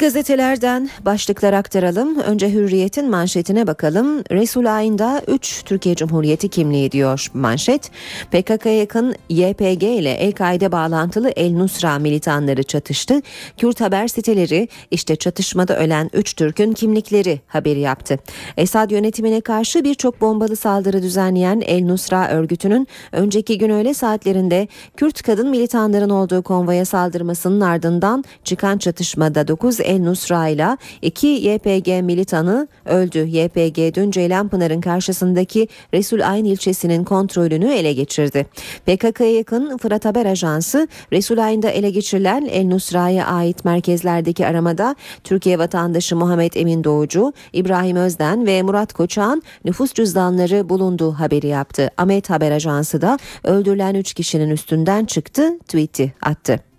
[0.00, 2.18] Gazetelerden başlıklar aktaralım.
[2.18, 4.22] Önce Hürriyet'in manşetine bakalım.
[4.30, 7.90] Resul Ayn'da 3 Türkiye Cumhuriyeti kimliği diyor manşet.
[8.30, 13.22] PKK'ya yakın YPG ile El-Kaide bağlantılı El Nusra militanları çatıştı.
[13.56, 18.18] Kürt haber siteleri işte çatışmada ölen 3 Türk'ün kimlikleri haberi yaptı.
[18.56, 25.22] Esad yönetimine karşı birçok bombalı saldırı düzenleyen El Nusra örgütünün önceki gün öğle saatlerinde Kürt
[25.22, 32.68] kadın militanların olduğu konvoya saldırmasının ardından çıkan çatışmada 9 El Nusra ile 2 YPG militanı
[32.84, 33.18] öldü.
[33.18, 38.46] YPG dün Ceylanpınar'ın karşısındaki Resul Ayn ilçesinin kontrolünü ele geçirdi.
[38.86, 45.58] PKK'ya yakın Fırat Haber Ajansı Resul Ayn'da ele geçirilen El Nusra'ya ait merkezlerdeki aramada Türkiye
[45.58, 51.90] vatandaşı Muhammed Emin Doğucu, İbrahim Özden ve Murat Koçak'ın nüfus cüzdanları bulunduğu haberi yaptı.
[51.98, 56.69] Ahmet Haber Ajansı da öldürülen 3 kişinin üstünden çıktı, tweet'i attı.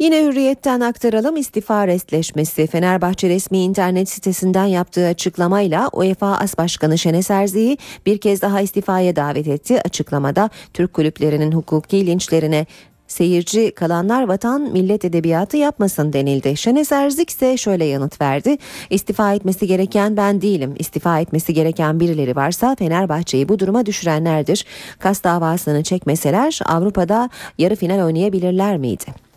[0.00, 2.66] Yine hürriyetten aktaralım istifa restleşmesi.
[2.66, 9.16] Fenerbahçe resmi internet sitesinden yaptığı açıklamayla UEFA As Başkanı Şenes Erzi'yi bir kez daha istifaya
[9.16, 9.80] davet etti.
[9.84, 12.66] Açıklamada Türk kulüplerinin hukuki linçlerine
[13.08, 16.56] seyirci kalanlar vatan millet edebiyatı yapmasın denildi.
[16.56, 18.56] Şenes Erzik ise şöyle yanıt verdi.
[18.90, 20.74] İstifa etmesi gereken ben değilim.
[20.78, 24.64] İstifa etmesi gereken birileri varsa Fenerbahçe'yi bu duruma düşürenlerdir.
[24.98, 29.29] Kas davasını çekmeseler Avrupa'da yarı final oynayabilirler miydi?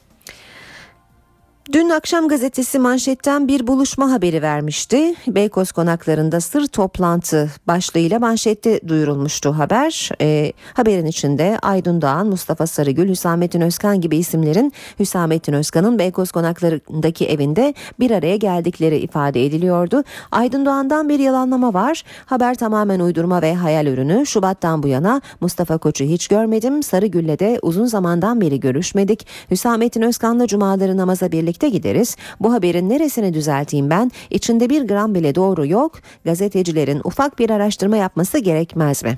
[1.72, 5.16] Dün akşam gazetesi manşetten bir buluşma haberi vermişti.
[5.28, 10.10] Beykoz konaklarında sır toplantı başlığıyla manşette duyurulmuştu haber.
[10.22, 17.26] E, haberin içinde Aydın Doğan, Mustafa Sarıgül, Hüsamettin Özkan gibi isimlerin Hüsamettin Özkan'ın Beykoz konaklarındaki
[17.28, 20.04] evinde bir araya geldikleri ifade ediliyordu.
[20.32, 22.04] Aydın Doğan'dan bir yalanlama var.
[22.26, 24.26] Haber tamamen uydurma ve hayal ürünü.
[24.26, 26.84] Şubat'tan bu yana Mustafa Koç'u hiç görmedim.
[26.84, 29.28] Sarıgül'le de uzun zamandan beri görüşmedik.
[29.52, 32.18] Hüsamettin Özkan'la cumaları namaza birlikte birlikte gideriz.
[32.40, 34.12] Bu haberin neresini düzelteyim ben?
[34.30, 36.00] İçinde bir gram bile doğru yok.
[36.26, 39.18] Gazetecilerin ufak bir araştırma yapması gerekmez mi?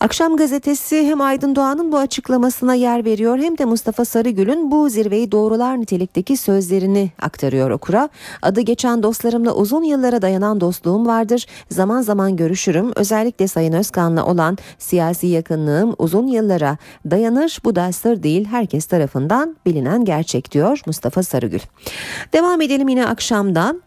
[0.00, 5.32] Akşam gazetesi hem Aydın Doğan'ın bu açıklamasına yer veriyor hem de Mustafa Sarıgül'ün bu zirveyi
[5.32, 8.08] doğrular nitelikteki sözlerini aktarıyor okura.
[8.42, 11.46] Adı geçen dostlarımla uzun yıllara dayanan dostluğum vardır.
[11.70, 12.92] Zaman zaman görüşürüm.
[12.96, 16.76] Özellikle Sayın Özkan'la olan siyasi yakınlığım uzun yıllara
[17.10, 17.58] dayanır.
[17.64, 21.60] Bu da sır değil herkes tarafından bilinen gerçek diyor Mustafa Sarıgül.
[22.32, 23.82] Devam edelim yine akşamdan.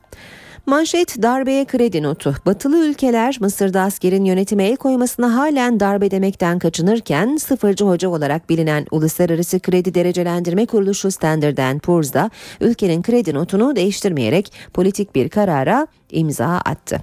[0.65, 2.35] Manşet darbeye kredi notu.
[2.45, 8.85] Batılı ülkeler Mısır'da askerin yönetime el koymasına halen darbe demekten kaçınırken sıfırcı hoca olarak bilinen
[8.91, 12.29] Uluslararası Kredi Derecelendirme Kuruluşu Standard Poor's da
[12.61, 16.99] ülkenin kredi notunu değiştirmeyerek politik bir karara imza attı.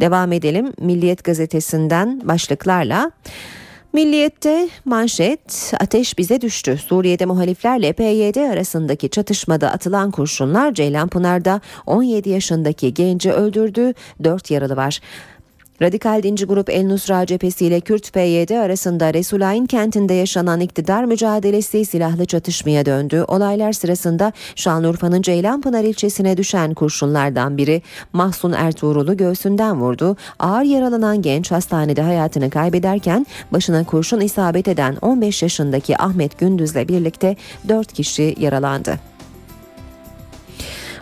[0.00, 3.10] Devam edelim Milliyet gazetesinden başlıklarla.
[3.92, 6.78] Milliyette manşet ateş bize düştü.
[6.78, 13.92] Suriye'de muhaliflerle PYD arasındaki çatışmada atılan kurşunlar Ceylanpınar'da 17 yaşındaki genci öldürdü.
[14.24, 15.00] 4 yaralı var.
[15.82, 21.84] Radikal dinci grup El Nusra cephesi ile Kürt PYD arasında Resulayn kentinde yaşanan iktidar mücadelesi
[21.84, 23.24] silahlı çatışmaya döndü.
[23.28, 30.16] Olaylar sırasında Şanlıurfa'nın Ceylanpınar ilçesine düşen kurşunlardan biri Mahsun Ertuğrul'u göğsünden vurdu.
[30.38, 37.36] Ağır yaralanan genç hastanede hayatını kaybederken başına kurşun isabet eden 15 yaşındaki Ahmet Gündüz'le birlikte
[37.68, 39.11] 4 kişi yaralandı.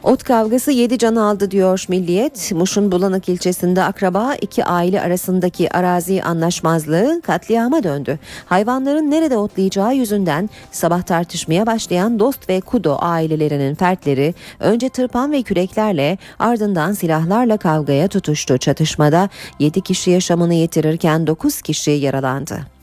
[0.03, 2.53] Ot kavgası 7 can aldı diyor Milliyet.
[2.53, 8.19] Muş'un Bulanık ilçesinde akraba iki aile arasındaki arazi anlaşmazlığı katliama döndü.
[8.47, 15.43] Hayvanların nerede otlayacağı yüzünden sabah tartışmaya başlayan Dost ve Kudo ailelerinin fertleri önce tırpan ve
[15.43, 18.59] küreklerle ardından silahlarla kavgaya tutuştu.
[18.59, 19.29] Çatışmada
[19.59, 22.80] 7 kişi yaşamını yitirirken 9 kişi yaralandı.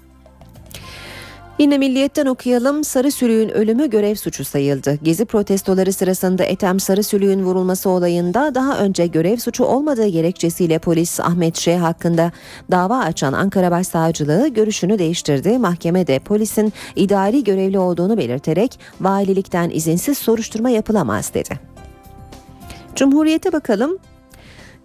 [1.60, 2.84] Yine Milliyet'ten okuyalım.
[2.84, 5.00] Sarı Sülüğün ölümü görev suçu sayıldı.
[5.04, 11.20] Gezi protestoları sırasında Ethem Sarı Sülüğün vurulması olayında daha önce görev suçu olmadığı gerekçesiyle polis
[11.20, 11.78] Ahmet Ş.
[11.78, 12.32] hakkında
[12.72, 15.58] dava açan Ankara Başsavcılığı görüşünü değiştirdi.
[15.58, 21.60] Mahkemede polisin idari görevli olduğunu belirterek valilikten izinsiz soruşturma yapılamaz dedi.
[22.96, 23.98] Cumhuriyete bakalım.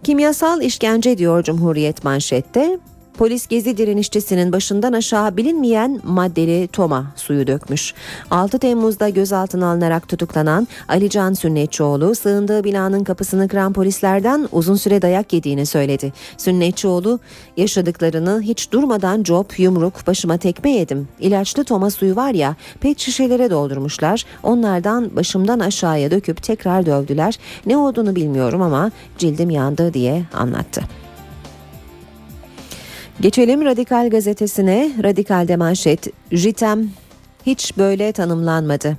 [0.03, 2.79] Kimyasal işkence diyor Cumhuriyet manşette.
[3.17, 7.93] Polis gezi direnişçisinin başından aşağı bilinmeyen maddeli toma suyu dökmüş.
[8.31, 15.01] 6 Temmuz'da gözaltına alınarak tutuklanan Ali Can Sünnetçioğlu sığındığı binanın kapısını kıran polislerden uzun süre
[15.01, 16.13] dayak yediğini söyledi.
[16.37, 17.19] Sünnetçioğlu
[17.57, 21.07] yaşadıklarını hiç durmadan cop, yumruk, başıma tekme yedim.
[21.19, 24.25] İlaçlı toma suyu var ya pet şişelere doldurmuşlar.
[24.43, 27.39] Onlardan başımdan aşağıya döküp tekrar dövdüler.
[27.65, 31.02] Ne olduğunu bilmiyorum ama cildim yandı diye anlattı.
[33.23, 34.91] Geçelim Radikal gazetesine.
[35.03, 36.07] Radikal'de manşet.
[36.31, 36.89] JITEM
[37.45, 38.97] hiç böyle tanımlanmadı.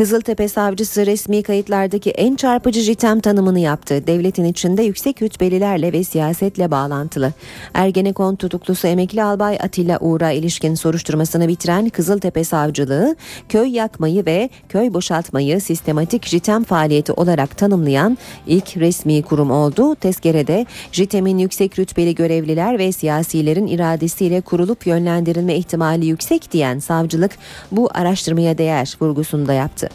[0.00, 4.06] Kızıltepe savcısı resmi kayıtlardaki en çarpıcı JITEM tanımını yaptı.
[4.06, 7.32] Devletin içinde yüksek rütbelilerle ve siyasetle bağlantılı.
[7.74, 13.16] Ergenekon tutuklusu emekli albay Atilla Uğur'a ilişkin soruşturmasını bitiren Kızıltepe savcılığı
[13.48, 19.94] köy yakmayı ve köy boşaltmayı sistematik JITEM faaliyeti olarak tanımlayan ilk resmi kurum oldu.
[19.94, 27.32] Tezkerede JITEM'in yüksek rütbeli görevliler ve siyasilerin iradesiyle kurulup yönlendirilme ihtimali yüksek diyen savcılık
[27.72, 29.89] bu araştırmaya değer vurgusunda yaptı.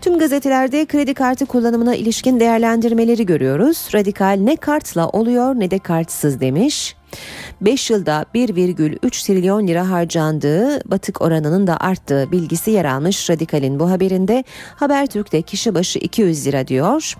[0.00, 3.88] Tüm gazetelerde kredi kartı kullanımına ilişkin değerlendirmeleri görüyoruz.
[3.94, 6.96] Radikal ne kartla oluyor ne de kartsız demiş.
[7.60, 13.90] 5 yılda 1,3 trilyon lira harcandığı batık oranının da arttığı bilgisi yer almış Radikal'in bu
[13.90, 14.44] haberinde.
[14.76, 17.16] Habertürk'te kişi başı 200 lira diyor.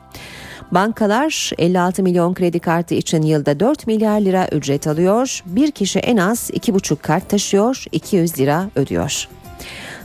[0.73, 5.43] Bankalar 56 milyon kredi kartı için yılda 4 milyar lira ücret alıyor.
[5.47, 9.29] Bir kişi en az 2,5 kart taşıyor, 200 lira ödüyor.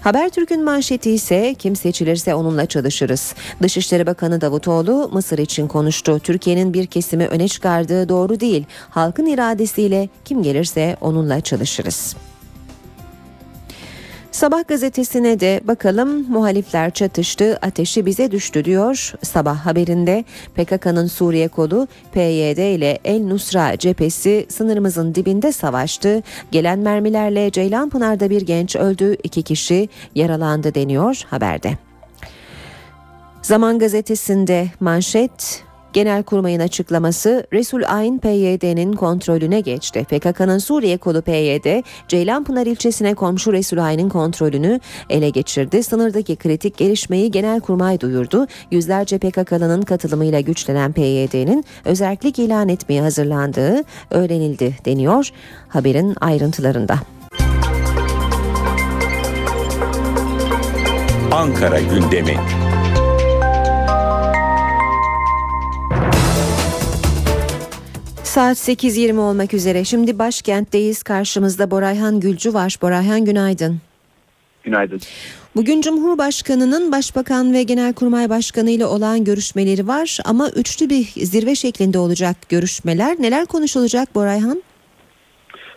[0.04, 3.36] Habertürk'ün manşeti ise kim seçilirse onunla çalışırız.
[3.62, 6.20] Dışişleri Bakanı Davutoğlu Mısır için konuştu.
[6.20, 8.66] Türkiye'nin bir kesimi öne çıkardığı doğru değil.
[8.90, 12.16] Halkın iradesiyle kim gelirse onunla çalışırız.
[14.34, 20.24] Sabah gazetesine de bakalım muhalifler çatıştı ateşi bize düştü diyor sabah haberinde
[20.56, 26.24] PKK'nın Suriye kolu PYD ile El Nusra cephesi sınırımızın dibinde savaştı.
[26.52, 31.78] Gelen mermilerle Ceylanpınar'da bir genç öldü iki kişi yaralandı deniyor haberde.
[33.42, 35.64] Zaman gazetesinde manşet
[35.94, 40.06] Genelkurmay'ın açıklaması Resul Ayn PYD'nin kontrolüne geçti.
[40.10, 44.80] PKK'nın Suriye kolu PYD, Ceylanpınar ilçesine komşu Resul Ayn'ın kontrolünü
[45.10, 45.84] ele geçirdi.
[45.84, 48.48] Sınırdaki kritik gelişmeyi Genelkurmay duyurdu.
[48.72, 55.30] Yüzlerce PKK'lının katılımıyla güçlenen PYD'nin özellik ilan etmeye hazırlandığı öğrenildi deniyor
[55.68, 56.96] haberin ayrıntılarında.
[61.32, 62.63] Ankara gündemi.
[68.34, 69.84] Saat 8.20 olmak üzere.
[69.84, 71.04] Şimdi başkentteyiz.
[71.04, 72.78] Karşımızda Borayhan Gülcü var.
[72.82, 73.82] Borayhan günaydın.
[74.64, 75.02] Günaydın.
[75.56, 82.00] Bugün Cumhurbaşkanı'nın Başbakan ve Genelkurmay Başkanı ile olan görüşmeleri var ama üçlü bir zirve şeklinde
[82.00, 83.22] olacak görüşmeler.
[83.22, 84.64] Neler konuşulacak Borayhan?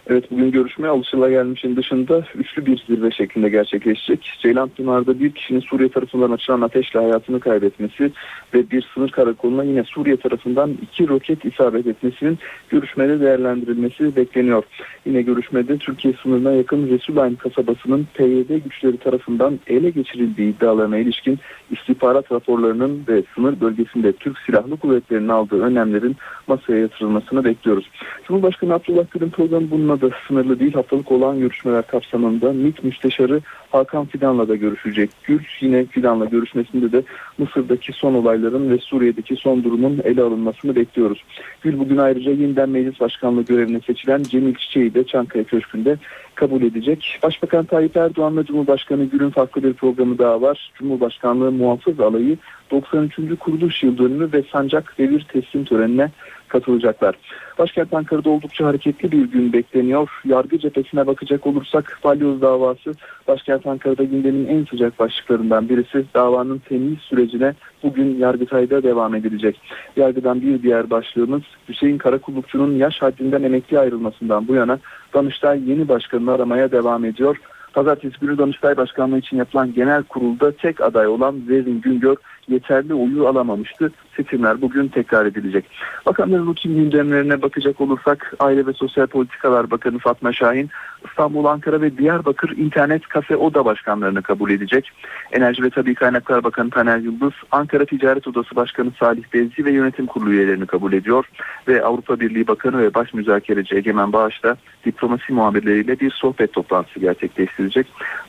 [0.09, 4.32] Evet bugün görüşme alışılagelmişin dışında üçlü bir zirve şeklinde gerçekleşecek.
[4.42, 8.12] Ceylan Pınar'da bir kişinin Suriye tarafından açılan ateşle hayatını kaybetmesi
[8.54, 12.38] ve bir sınır karakoluna yine Suriye tarafından iki roket isabet etmesinin
[12.68, 14.64] görüşmede değerlendirilmesi bekleniyor.
[15.07, 21.38] Yine görüşmede Türkiye sınırına yakın Resulayn kasabasının PYD güçleri tarafından ele geçirildiği iddialarına ilişkin
[21.71, 27.91] istihbarat raporlarının ve sınır bölgesinde Türk Silahlı Kuvvetleri'nin aldığı önlemlerin masaya yatırılmasını bekliyoruz.
[28.25, 30.73] Cumhurbaşkanı Abdullah Gül'ün programı bununla da sınırlı değil.
[30.75, 33.41] Haftalık olan görüşmeler kapsamında MİT Müsteşarı
[33.73, 35.11] Hakan Fidan'la da görüşecek.
[35.25, 37.03] Gül yine Fidan'la görüşmesinde de
[37.39, 41.25] Mısır'daki son olayların ve Suriye'deki son durumun ele alınmasını bekliyoruz.
[41.62, 45.99] Gül bugün ayrıca yeniden meclis başkanlığı görevine seçilen Cemil Çiçek'i de Çankaya Köşkü'nde
[46.37, 47.18] kabul edecek.
[47.22, 50.70] Başbakan Tayyip Erdoğan'la Cumhurbaşkanı Gül'ün farklı bir programı daha var.
[50.74, 52.39] Cumhurbaşkanlığı Muhafız Alayı
[52.70, 53.39] 93.
[53.39, 56.11] kuruluş yıl dönümü ve sancak devir teslim törenine
[56.49, 57.14] katılacaklar.
[57.59, 60.11] Başkent Ankara'da oldukça hareketli bir gün bekleniyor.
[60.24, 62.94] Yargı cephesine bakacak olursak balyoz davası
[63.28, 66.05] başkent Ankara'da gündemin en sıcak başlıklarından birisi.
[66.14, 69.61] Davanın temyiz sürecine bugün Yargıtay'da devam edilecek.
[69.97, 74.78] Yargıdan bir diğer başlığımız Hüseyin Karakullukçu'nun yaş haddinden emekli ayrılmasından bu yana
[75.14, 77.36] Danıştay yeni başkanını aramaya devam ediyor.
[77.77, 82.16] Pazartesi günü Danıştay Başkanlığı için yapılan genel kurulda tek aday olan Zerrin Güngör
[82.49, 83.93] yeterli oyu alamamıştı.
[84.16, 85.64] Seçimler bugün tekrar edilecek.
[86.07, 90.70] Bakanların rutin gündemlerine bakacak olursak Aile ve Sosyal Politikalar Bakanı Fatma Şahin
[91.09, 94.91] İstanbul, Ankara ve Diyarbakır internet kafe oda başkanlarını kabul edecek.
[95.33, 100.07] Enerji ve Tabi Kaynaklar Bakanı Taner Yıldız, Ankara Ticaret Odası Başkanı Salih Bezci ve Yönetim
[100.07, 101.24] Kurulu üyelerini kabul ediyor.
[101.68, 107.01] Ve Avrupa Birliği Bakanı ve Baş Müzakereci Egemen Bağış da diplomasi muhabirleriyle bir sohbet toplantısı
[107.01, 107.66] gerçekleştirecek.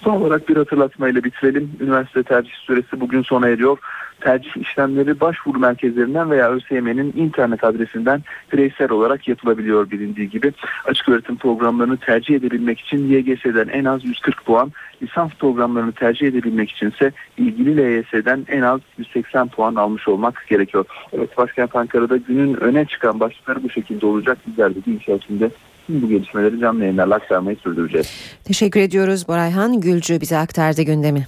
[0.04, 1.72] Son olarak bir hatırlatmayla bitirelim.
[1.80, 3.78] Üniversite tercih süresi bugün sona eriyor.
[4.22, 8.24] Tercih işlemleri başvuru merkezlerinden veya ÖSYM'nin internet adresinden
[8.54, 10.54] bireysel olarak yapılabiliyor bilindiği gibi.
[10.86, 14.72] Açık öğretim programlarını tercih edebilmek için YGS'den en az 140 puan,
[15.02, 20.86] lisans programlarını tercih edebilmek içinse ilgili LYS'den en az 180 puan almış olmak gerekiyor.
[21.14, 24.38] Evet başkent Ankara'da günün öne çıkan başlıkları bu şekilde olacak.
[24.48, 25.50] Bizler de gün içerisinde
[25.88, 28.12] tüm bu gelişmeleri canlı yayınlarla aktarmayı sürdüreceğiz.
[28.44, 31.28] Teşekkür ediyoruz Borayhan Gülcü bize aktardı gündemi.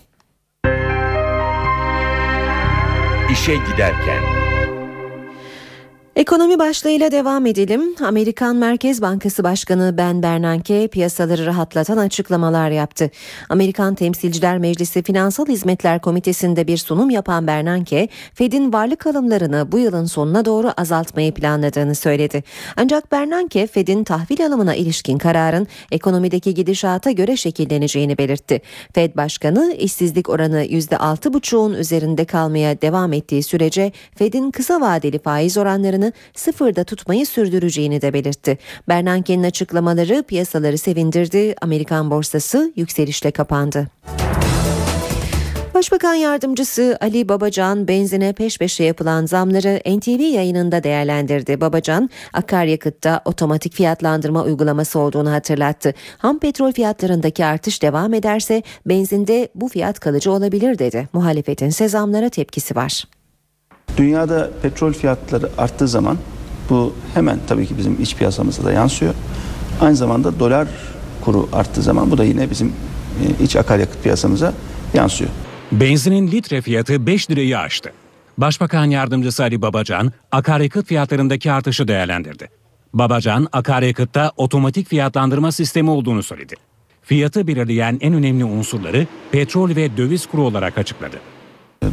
[3.31, 4.38] İşe giderken.
[6.19, 7.95] Ekonomi başlığıyla devam edelim.
[8.03, 13.11] Amerikan Merkez Bankası Başkanı Ben Bernanke piyasaları rahatlatan açıklamalar yaptı.
[13.49, 20.05] Amerikan Temsilciler Meclisi Finansal Hizmetler Komitesi'nde bir sunum yapan Bernanke, Fed'in varlık alımlarını bu yılın
[20.05, 22.43] sonuna doğru azaltmayı planladığını söyledi.
[22.77, 28.61] Ancak Bernanke, Fed'in tahvil alımına ilişkin kararın ekonomideki gidişata göre şekilleneceğini belirtti.
[28.93, 36.08] Fed Başkanı, işsizlik oranı %6,5'un üzerinde kalmaya devam ettiği sürece Fed'in kısa vadeli faiz oranlarını
[36.35, 38.57] sıfırda tutmayı sürdüreceğini de belirtti.
[38.87, 41.55] Bernanke'nin açıklamaları piyasaları sevindirdi.
[41.61, 43.87] Amerikan borsası yükselişle kapandı.
[45.73, 51.61] Başbakan Yardımcısı Ali Babacan benzine peş peşe yapılan zamları NTV yayınında değerlendirdi.
[51.61, 55.93] Babacan akaryakıtta otomatik fiyatlandırma uygulaması olduğunu hatırlattı.
[56.17, 61.09] Ham petrol fiyatlarındaki artış devam ederse benzinde bu fiyat kalıcı olabilir dedi.
[61.13, 63.03] Muhalefetin zamlara tepkisi var.
[63.97, 66.17] Dünyada petrol fiyatları arttığı zaman
[66.69, 69.13] bu hemen tabii ki bizim iç piyasamıza da yansıyor.
[69.81, 70.67] Aynı zamanda dolar
[71.21, 74.53] kuru arttığı zaman bu da yine bizim e, iç akaryakıt piyasamıza
[74.93, 75.29] yansıyor.
[75.71, 77.91] Benzinin litre fiyatı 5 lirayı aştı.
[78.37, 82.49] Başbakan Yardımcısı Ali Babacan akaryakıt fiyatlarındaki artışı değerlendirdi.
[82.93, 86.55] Babacan akaryakıtta otomatik fiyatlandırma sistemi olduğunu söyledi.
[87.03, 91.17] Fiyatı belirleyen en önemli unsurları petrol ve döviz kuru olarak açıkladı.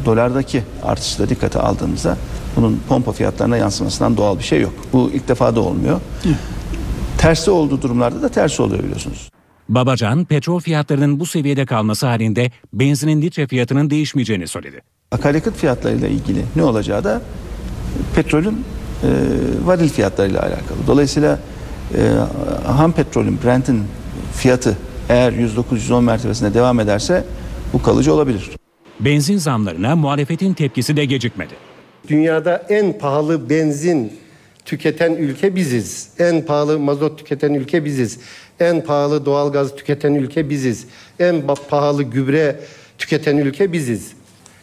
[0.04, 2.16] Dolardaki artışı dikkate aldığımızda
[2.56, 4.72] bunun pompa fiyatlarına yansımasından doğal bir şey yok.
[4.92, 6.00] Bu ilk defa da olmuyor.
[7.18, 9.30] Tersi olduğu durumlarda da tersi oluyor biliyorsunuz.
[9.68, 14.82] Babacan petrol fiyatlarının bu seviyede kalması halinde benzinin litre fiyatının değişmeyeceğini söyledi.
[15.12, 17.22] Akaryakıt fiyatlarıyla ilgili ne olacağı da
[18.14, 18.64] petrolün
[19.02, 19.08] e,
[19.64, 20.78] varil fiyatlarıyla alakalı.
[20.86, 21.38] Dolayısıyla
[21.94, 22.00] e,
[22.66, 23.82] ham petrolün Brent'in
[24.34, 24.76] fiyatı
[25.08, 27.24] eğer 109-110 mertebesinde devam ederse
[27.72, 28.50] bu kalıcı olabilir.
[29.00, 31.54] Benzin zamlarına muhalefetin tepkisi de gecikmedi.
[32.08, 34.12] Dünyada en pahalı benzin
[34.64, 36.08] tüketen ülke biziz.
[36.18, 38.18] En pahalı mazot tüketen ülke biziz.
[38.60, 40.86] En pahalı doğalgaz tüketen ülke biziz.
[41.18, 42.56] En pahalı gübre
[42.98, 44.12] tüketen ülke biziz.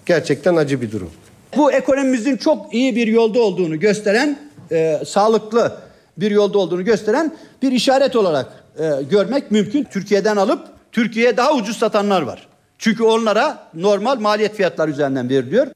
[0.05, 1.09] Gerçekten acı bir durum.
[1.57, 4.39] Bu ekonomimizin çok iyi bir yolda olduğunu gösteren,
[4.71, 5.77] e, sağlıklı
[6.17, 9.83] bir yolda olduğunu gösteren bir işaret olarak e, görmek mümkün.
[9.83, 12.47] Türkiye'den alıp Türkiye'ye daha ucuz satanlar var.
[12.83, 15.67] Çünkü onlara normal maliyet fiyatları üzerinden veriliyor.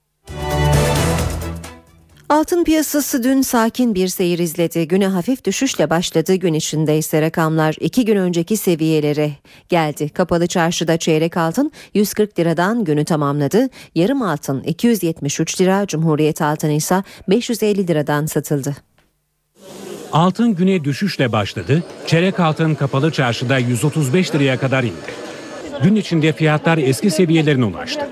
[2.29, 4.87] Altın piyasası dün sakin bir seyir izledi.
[4.87, 6.35] Güne hafif düşüşle başladı.
[6.35, 9.31] Gün içinde ise rakamlar iki gün önceki seviyelere
[9.69, 10.09] geldi.
[10.09, 13.69] Kapalı çarşıda çeyrek altın 140 liradan günü tamamladı.
[13.95, 18.75] Yarım altın 273 lira, Cumhuriyet altını ise 550 liradan satıldı.
[20.11, 21.83] Altın güne düşüşle başladı.
[22.07, 25.26] Çeyrek altın kapalı çarşıda 135 liraya kadar indi.
[25.83, 28.07] Gün içinde fiyatlar eski seviyelerine ulaştı.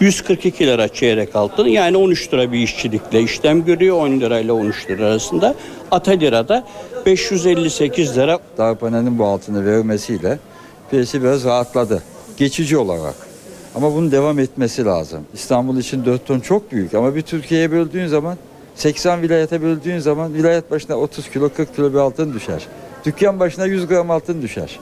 [0.00, 5.06] 142 lira çeyrek altın yani 13 lira bir işçilikle işlem görüyor 10 lirayla 13 lira
[5.06, 5.54] arasında.
[5.90, 6.64] Ata lirada
[7.06, 8.38] 558 lira.
[8.58, 10.38] Darphane'nin bu altını vermesiyle
[10.90, 12.02] piyasa biraz rahatladı.
[12.36, 13.14] Geçici olarak.
[13.74, 15.20] Ama bunun devam etmesi lazım.
[15.34, 18.36] İstanbul için 4 ton çok büyük ama bir Türkiye'ye böldüğün zaman
[18.74, 22.66] 80 vilayete böldüğün zaman vilayet başına 30 kilo 40 kilo bir altın düşer.
[23.04, 24.80] Dükkan başına 100 gram altın düşer.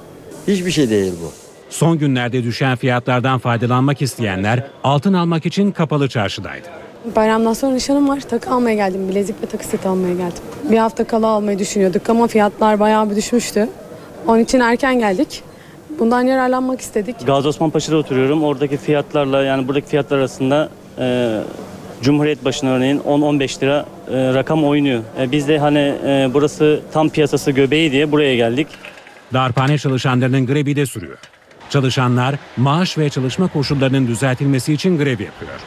[0.48, 1.41] Hiçbir şey değil bu.
[1.72, 6.68] Son günlerde düşen fiyatlardan faydalanmak isteyenler altın almak için kapalı çarşıdaydı.
[7.16, 8.20] Bayramdan sonra nişanım var.
[8.20, 9.08] Takı almaya geldim.
[9.08, 10.42] Bilezik ve takı seti almaya geldim.
[10.70, 13.68] Bir hafta kala almayı düşünüyorduk ama fiyatlar bayağı bir düşmüştü.
[14.26, 15.42] Onun için erken geldik.
[15.98, 17.26] Bundan yararlanmak istedik.
[17.26, 18.44] Gazi Osman Paşa'da oturuyorum.
[18.44, 20.68] Oradaki fiyatlarla yani buradaki fiyatlar arasında
[20.98, 21.38] e,
[22.02, 25.02] Cumhuriyet başına örneğin 10-15 lira e, rakam oynuyor.
[25.20, 28.66] E, biz de hani e, burası tam piyasası göbeği diye buraya geldik.
[29.32, 31.18] Darphane çalışanlarının grevi de sürüyor.
[31.72, 35.60] Çalışanlar maaş ve çalışma koşullarının düzeltilmesi için grev yapıyor.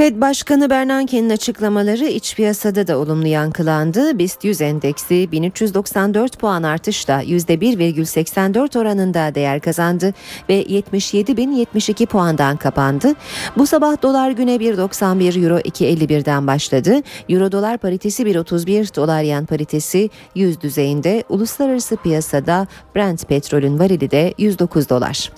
[0.00, 4.18] Fed Başkanı Bernanke'nin açıklamaları iç piyasada da olumlu yankılandı.
[4.18, 10.14] BIST 100 endeksi 1394 puan artışla %1,84 oranında değer kazandı
[10.48, 13.12] ve 77.072 puandan kapandı.
[13.56, 17.02] Bu sabah dolar güne 1.91 euro 2.51'den başladı.
[17.28, 21.24] Euro dolar paritesi 1.31 dolar yan paritesi 100 düzeyinde.
[21.28, 25.30] Uluslararası piyasada Brent petrolün varili de 109 dolar.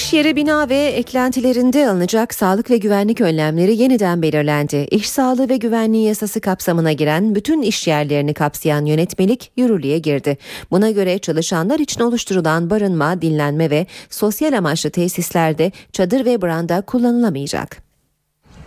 [0.00, 4.86] İş yeri bina ve eklentilerinde alınacak sağlık ve güvenlik önlemleri yeniden belirlendi.
[4.90, 10.38] İş sağlığı ve güvenliği yasası kapsamına giren bütün iş yerlerini kapsayan yönetmelik yürürlüğe girdi.
[10.70, 17.82] Buna göre çalışanlar için oluşturulan barınma, dinlenme ve sosyal amaçlı tesislerde çadır ve branda kullanılamayacak.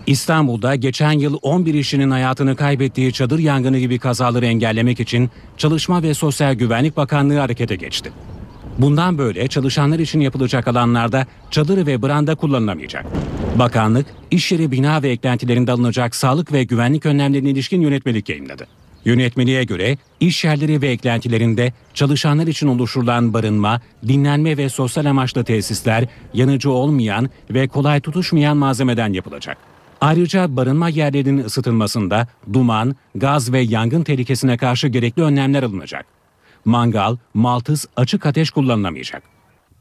[0.08, 6.14] İstanbul'da geçen yıl 11 işçinin hayatını kaybettiği çadır yangını gibi kazaları engellemek için Çalışma ve
[6.14, 8.12] Sosyal Güvenlik Bakanlığı harekete geçti.
[8.78, 13.06] Bundan böyle çalışanlar için yapılacak alanlarda çadır ve branda kullanılamayacak.
[13.60, 18.68] Bakanlık, iş yeri bina ve eklentilerinde alınacak sağlık ve güvenlik önlemlerine ilişkin yönetmelik yayınladı.
[19.06, 26.08] Yönetmeliğe göre iş yerleri ve eklentilerinde çalışanlar için oluşturulan barınma, dinlenme ve sosyal amaçlı tesisler
[26.34, 29.58] yanıcı olmayan ve kolay tutuşmayan malzemeden yapılacak.
[30.02, 36.06] Ayrıca barınma yerlerinin ısıtılmasında duman, gaz ve yangın tehlikesine karşı gerekli önlemler alınacak
[36.66, 39.24] mangal, maltız, açık ateş kullanılamayacak.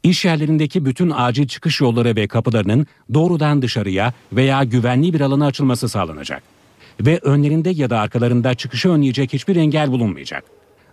[0.03, 5.89] İş yerlerindeki bütün acil çıkış yolları ve kapılarının doğrudan dışarıya veya güvenli bir alana açılması
[5.89, 6.43] sağlanacak.
[7.01, 10.43] Ve önlerinde ya da arkalarında çıkışı önleyecek hiçbir engel bulunmayacak.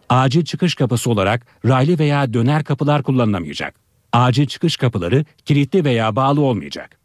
[0.08, 3.74] Acil çıkış kapısı olarak raylı veya döner kapılar kullanılamayacak.
[4.12, 6.99] Acil çıkış kapıları kilitli veya bağlı olmayacak.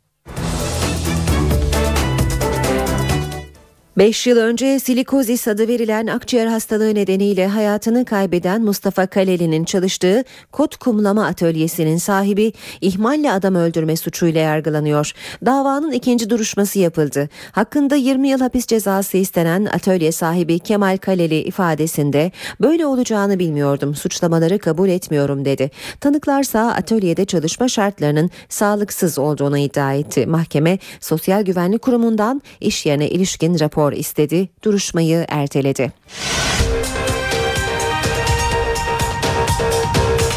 [3.97, 10.75] 5 yıl önce silikozis adı verilen akciğer hastalığı nedeniyle hayatını kaybeden Mustafa Kaleli'nin çalıştığı kot
[10.75, 15.11] kumlama atölyesinin sahibi ihmalle adam öldürme suçuyla yargılanıyor.
[15.45, 17.29] Davanın ikinci duruşması yapıldı.
[17.51, 22.31] Hakkında 20 yıl hapis cezası istenen atölye sahibi Kemal Kaleli ifadesinde
[22.61, 23.95] böyle olacağını bilmiyordum.
[23.95, 25.71] Suçlamaları kabul etmiyorum dedi.
[25.99, 30.25] Tanıklarsa atölyede çalışma şartlarının sağlıksız olduğunu iddia etti.
[30.25, 35.91] Mahkeme Sosyal Güvenlik Kurumu'ndan iş yerine ilişkin rapor rapor istedi, duruşmayı erteledi.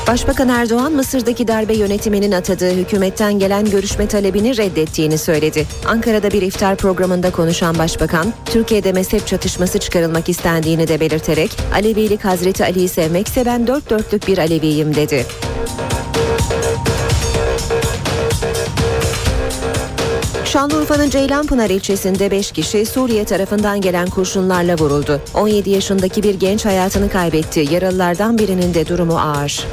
[0.09, 5.67] Başbakan Erdoğan Mısır'daki darbe yönetiminin atadığı hükümetten gelen görüşme talebini reddettiğini söyledi.
[5.87, 12.65] Ankara'da bir iftar programında konuşan başbakan, Türkiye'de mezhep çatışması çıkarılmak istendiğini de belirterek Alevilik Hazreti
[12.65, 15.27] Ali'yi sevmekse ben dört dörtlük bir Aleviyim dedi.
[20.49, 25.21] Şanlıurfa'nın Ceylanpınar ilçesinde 5 kişi Suriye tarafından gelen kurşunlarla vuruldu.
[25.35, 27.67] 17 yaşındaki bir genç hayatını kaybetti.
[27.71, 29.67] Yaralılardan birinin de durumu ağır.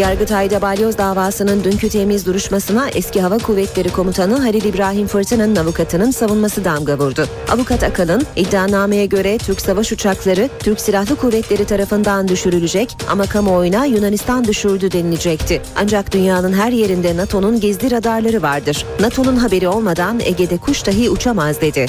[0.00, 6.64] Yargıtay'da balyoz davasının dünkü temiz duruşmasına eski Hava Kuvvetleri Komutanı Halil İbrahim Fırtına'nın avukatının savunması
[6.64, 7.26] damga vurdu.
[7.52, 14.44] Avukat Akalın iddianameye göre Türk savaş uçakları Türk Silahlı Kuvvetleri tarafından düşürülecek ama kamuoyuna Yunanistan
[14.44, 15.62] düşürdü denilecekti.
[15.76, 18.86] Ancak dünyanın her yerinde NATO'nun gizli radarları vardır.
[19.00, 21.86] NATO'nun haberi olmadan Ege'de kuş dahi uçamaz dedi.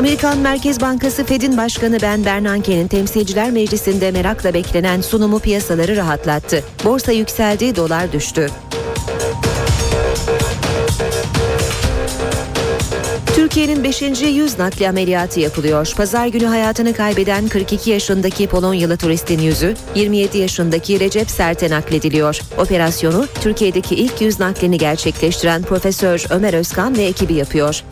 [0.00, 6.64] Amerikan Merkez Bankası Fed'in başkanı Ben Bernanke'nin Temsilciler Meclisi'nde merakla beklenen sunumu piyasaları rahatlattı.
[6.84, 8.46] Borsa yükseldi, dolar düştü.
[13.34, 14.02] Türkiye'nin 5.
[14.22, 15.92] yüz nakli ameliyatı yapılıyor.
[15.96, 22.40] Pazar günü hayatını kaybeden 42 yaşındaki Polonyalı turistin yüzü 27 yaşındaki Recep Sert'e naklediliyor.
[22.58, 27.84] Operasyonu Türkiye'deki ilk yüz naklini gerçekleştiren Profesör Ömer Özkan ve ekibi yapıyor.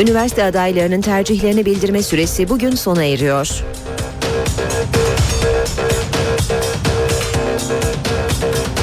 [0.00, 3.64] Üniversite adaylarının tercihlerini bildirme süresi bugün sona eriyor.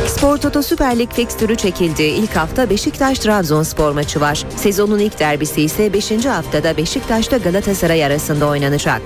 [0.07, 2.03] Spor Toto Süper Lig fikstürü çekildi.
[2.03, 4.43] İlk hafta Beşiktaş-Trabzonspor maçı var.
[4.55, 6.25] Sezonun ilk derbisi ise 5.
[6.25, 9.01] haftada Beşiktaş'ta Galatasaray arasında oynanacak.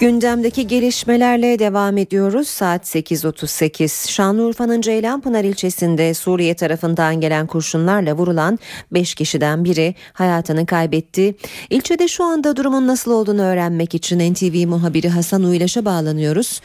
[0.00, 2.48] Gündemdeki gelişmelerle devam ediyoruz.
[2.48, 4.10] Saat 8.38.
[4.10, 8.58] Şanlıurfa'nın Ceylanpınar ilçesinde Suriye tarafından gelen kurşunlarla vurulan
[8.92, 11.34] 5 kişiden biri hayatını kaybetti.
[11.70, 16.60] İlçede şu anda durumun nasıl olduğunu öğrenmek için NTV muhabiri Hasan Uylaş'a bağlanıyoruz.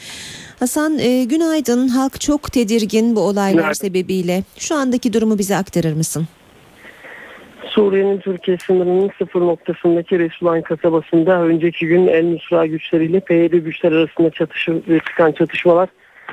[0.60, 1.88] Hasan e, günaydın.
[1.88, 3.74] Halk çok tedirgin bu olaylar günaydın.
[3.74, 4.44] sebebiyle.
[4.58, 6.28] Şu andaki durumu bize aktarır mısın?
[7.68, 14.30] Suriye'nin Türkiye sınırının sıfır noktasındaki Resulayn kasabasında önceki gün El Nusra güçleriyle PYD güçler arasında
[14.30, 15.90] çatışma, çıkan çatışmalar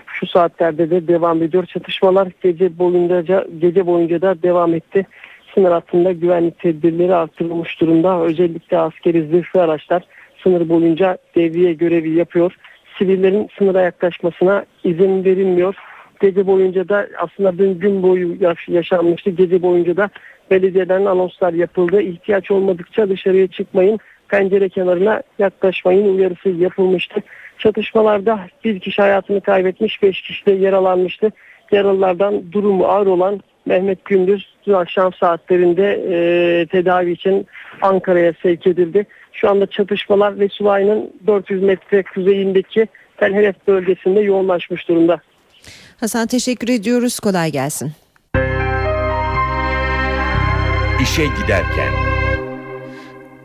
[0.07, 1.66] şu saatlerde de devam ediyor.
[1.66, 5.07] Çatışmalar gece boyunca gece boyunca da devam etti.
[5.55, 8.20] sınır hattında güvenlik tedbirleri artırılmış durumda.
[8.20, 10.03] Özellikle askeri zırhlı araçlar
[10.43, 12.57] sınır boyunca devriye görevi yapıyor.
[12.99, 15.74] Sivillerin sınıra yaklaşmasına izin verilmiyor.
[16.20, 18.37] Gece boyunca da aslında dün gün boyu
[18.68, 19.30] yaşanmıştı.
[19.30, 20.11] Gece boyunca da
[20.53, 22.03] belediyeden anonslar yapıldı.
[22.03, 23.98] İhtiyaç olmadıkça dışarıya çıkmayın,
[24.28, 27.22] pencere kenarına yaklaşmayın uyarısı yapılmıştı.
[27.59, 31.30] Çatışmalarda bir kişi hayatını kaybetmiş, beş kişi de yaralanmıştı.
[31.72, 37.46] Yaralılardan durumu ağır olan Mehmet Gündüz dün akşam saatlerinde e, tedavi için
[37.82, 39.07] Ankara'ya sevk edildi.
[39.32, 42.86] Şu anda çatışmalar Resulayn'ın 400 metre kuzeyindeki
[43.16, 45.20] Tel bölgesinde yoğunlaşmış durumda.
[46.00, 47.20] Hasan teşekkür ediyoruz.
[47.20, 47.92] Kolay gelsin.
[51.03, 52.12] İşe giderken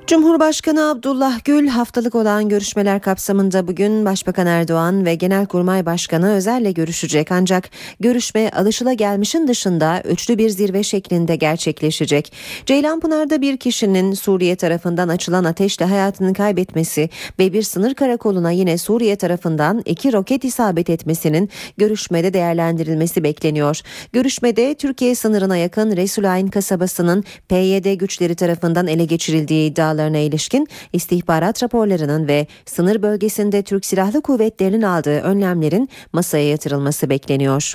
[0.08, 7.32] Cumhurbaşkanı Abdullah Gül haftalık olan görüşmeler kapsamında bugün Başbakan Erdoğan ve Genelkurmay Başkanı Özel'le görüşecek
[7.32, 12.34] ancak görüşme alışılagelmişin dışında üçlü bir zirve şeklinde gerçekleşecek.
[12.66, 19.16] Ceylanpınar'da bir kişinin Suriye tarafından açılan ateşle hayatını kaybetmesi ve bir sınır karakoluna yine Suriye
[19.16, 23.82] tarafından iki roket isabet etmesinin görüşmede değerlendirilmesi bekleniyor.
[24.14, 31.64] Görüşmede Türkiye sınırına yakın Resulayn kasabasının PYD güçleri tarafından ele geçirildiği iddiaları iddialarına ilişkin istihbarat
[31.64, 37.74] raporlarının ve sınır bölgesinde Türk Silahlı Kuvvetleri'nin aldığı önlemlerin masaya yatırılması bekleniyor.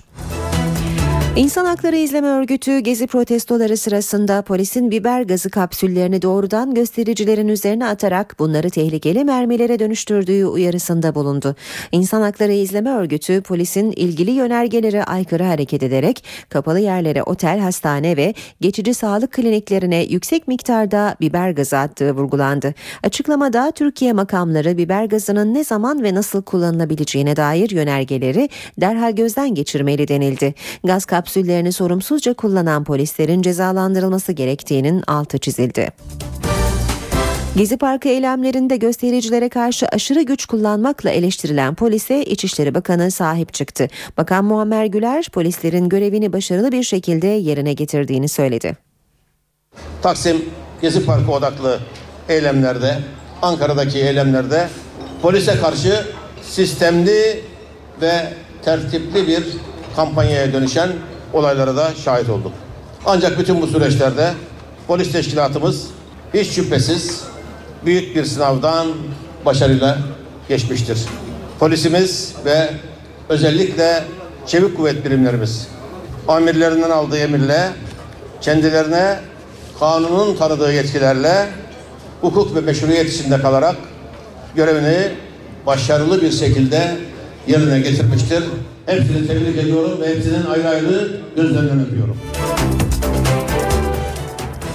[1.36, 8.38] İnsan Hakları İzleme Örgütü gezi protestoları sırasında polisin biber gazı kapsüllerini doğrudan göstericilerin üzerine atarak
[8.38, 11.56] bunları tehlikeli mermilere dönüştürdüğü uyarısında bulundu.
[11.92, 18.34] İnsan Hakları İzleme Örgütü polisin ilgili yönergelere aykırı hareket ederek kapalı yerlere otel, hastane ve
[18.60, 22.74] geçici sağlık kliniklerine yüksek miktarda biber gazı attığı vurgulandı.
[23.02, 28.48] Açıklamada Türkiye makamları biber gazının ne zaman ve nasıl kullanılabileceğine dair yönergeleri
[28.80, 30.54] derhal gözden geçirmeli denildi.
[30.84, 35.88] Gaz kapsüllerini sorumsuzca kullanan polislerin cezalandırılması gerektiğinin altı çizildi.
[37.56, 43.88] Gezi Parkı eylemlerinde göstericilere karşı aşırı güç kullanmakla eleştirilen polise İçişleri Bakanı sahip çıktı.
[44.16, 48.76] Bakan Muammer Güler polislerin görevini başarılı bir şekilde yerine getirdiğini söyledi.
[50.02, 50.44] Taksim
[50.80, 51.80] Gezi Parkı odaklı
[52.28, 52.98] eylemlerde,
[53.42, 54.68] Ankara'daki eylemlerde
[55.22, 56.06] polise karşı
[56.42, 57.40] sistemli
[58.00, 58.32] ve
[58.64, 59.44] tertipli bir
[59.96, 60.88] kampanyaya dönüşen
[61.32, 62.52] olaylara da şahit olduk.
[63.06, 64.32] Ancak bütün bu süreçlerde
[64.86, 65.86] polis teşkilatımız
[66.34, 67.24] hiç şüphesiz
[67.84, 68.86] büyük bir sınavdan
[69.46, 69.98] başarıyla
[70.48, 70.98] geçmiştir.
[71.58, 72.70] Polisimiz ve
[73.28, 74.04] özellikle
[74.46, 75.68] çevik kuvvet birimlerimiz
[76.28, 77.68] amirlerinden aldığı emirle
[78.40, 79.18] kendilerine
[79.78, 81.48] kanunun tanıdığı yetkilerle
[82.20, 83.76] hukuk ve meşruiyet içinde kalarak
[84.56, 85.08] görevini
[85.66, 86.96] başarılı bir şekilde
[87.46, 88.44] yerine getirmiştir.
[88.86, 92.16] Hepsini tebrik ediyorum ve hepsinin ayrı ayrı gözlerinden öpüyorum.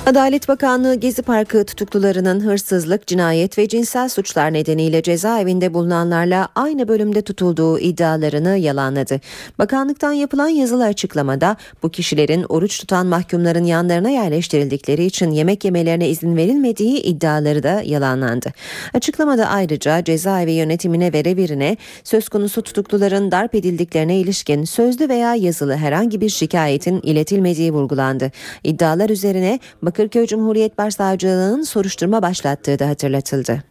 [0.07, 7.21] Adalet Bakanlığı Gezi Parkı tutuklularının hırsızlık, cinayet ve cinsel suçlar nedeniyle cezaevinde bulunanlarla aynı bölümde
[7.21, 9.19] tutulduğu iddialarını yalanladı.
[9.59, 16.37] Bakanlıktan yapılan yazılı açıklamada bu kişilerin oruç tutan mahkumların yanlarına yerleştirildikleri için yemek yemelerine izin
[16.37, 18.53] verilmediği iddiaları da yalanlandı.
[18.93, 25.75] Açıklamada ayrıca cezaevi yönetimine ve revirine söz konusu tutukluların darp edildiklerine ilişkin sözlü veya yazılı
[25.75, 28.31] herhangi bir şikayetin iletilmediği vurgulandı.
[28.63, 29.59] İddialar üzerine
[29.97, 33.63] Bakırköy Cumhuriyet Başsavcılığı'nın soruşturma başlattığı da hatırlatıldı.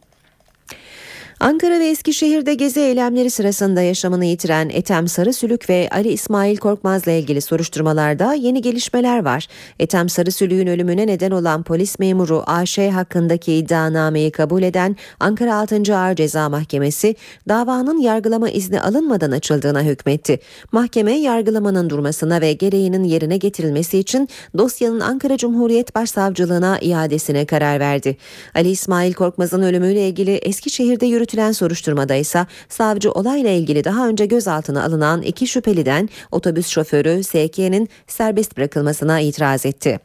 [1.40, 7.40] Ankara ve Eskişehir'de gezi eylemleri sırasında yaşamını yitiren Ethem Sarısülük ve Ali İsmail Korkmaz'la ilgili
[7.40, 9.48] soruşturmalarda yeni gelişmeler var.
[9.78, 15.96] Ethem Sarısülük'ün ölümüne neden olan polis memuru AŞ hakkındaki iddianameyi kabul eden Ankara 6.
[15.96, 17.16] Ağır Ceza Mahkemesi
[17.48, 20.38] davanın yargılama izni alınmadan açıldığına hükmetti.
[20.72, 24.28] Mahkeme yargılamanın durmasına ve gereğinin yerine getirilmesi için
[24.58, 28.16] dosyanın Ankara Cumhuriyet Başsavcılığına iadesine karar verdi.
[28.54, 34.26] Ali İsmail Korkmaz'ın ölümüyle ilgili Eskişehir'de yürütülen yürütülen soruşturmada ise savcı olayla ilgili daha önce
[34.26, 40.00] gözaltına alınan iki şüpheliden otobüs şoförü SK'nin serbest bırakılmasına itiraz etti.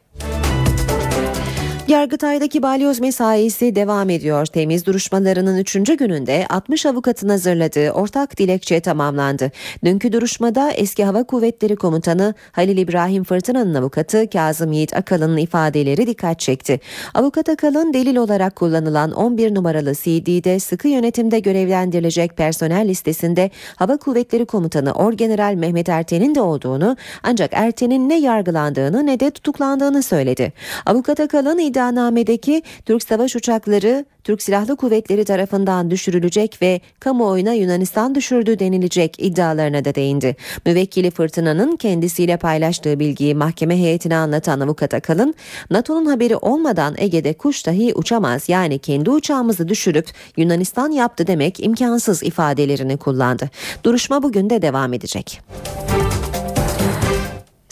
[1.92, 4.46] Yargıtay'daki balyoz mesaisi devam ediyor.
[4.46, 5.72] Temiz duruşmalarının 3.
[5.72, 9.50] gününde 60 avukatın hazırladığı ortak dilekçe tamamlandı.
[9.84, 16.40] Dünkü duruşmada eski Hava Kuvvetleri Komutanı Halil İbrahim Fırtına'nın avukatı Kazım Yiğit Akalın'ın ifadeleri dikkat
[16.40, 16.80] çekti.
[17.14, 24.46] Avukat Akalın delil olarak kullanılan 11 numaralı CD'de sıkı yönetimde görevlendirilecek personel listesinde Hava Kuvvetleri
[24.46, 30.52] Komutanı Orgeneral Mehmet Erten'in de olduğunu ancak Erten'in ne yargılandığını ne de tutuklandığını söyledi.
[30.86, 38.14] Avukat Akalın iddia iddianamedeki Türk savaş uçakları Türk Silahlı Kuvvetleri tarafından düşürülecek ve kamuoyuna Yunanistan
[38.14, 40.36] düşürdü denilecek iddialarına da değindi.
[40.66, 45.34] Müvekkili Fırtına'nın kendisiyle paylaştığı bilgiyi mahkeme heyetine anlatan avukat Akalın,
[45.70, 52.22] NATO'nun haberi olmadan Ege'de kuş dahi uçamaz yani kendi uçağımızı düşürüp Yunanistan yaptı demek imkansız
[52.22, 53.50] ifadelerini kullandı.
[53.84, 55.40] Duruşma bugün de devam edecek.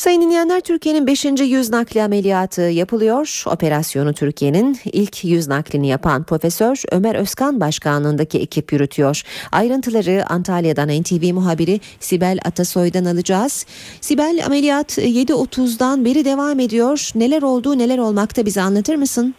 [0.01, 1.25] Sayın dinleyenler Türkiye'nin 5.
[1.25, 3.43] yüz nakli ameliyatı yapılıyor.
[3.47, 9.23] Operasyonu Türkiye'nin ilk yüz naklini yapan Profesör Ömer Özkan başkanlığındaki ekip yürütüyor.
[9.53, 13.67] Ayrıntıları Antalya'dan NTV muhabiri Sibel Atasoy'dan alacağız.
[14.01, 17.11] Sibel ameliyat 7.30'dan beri devam ediyor.
[17.15, 19.35] Neler oldu neler olmakta bize anlatır mısın?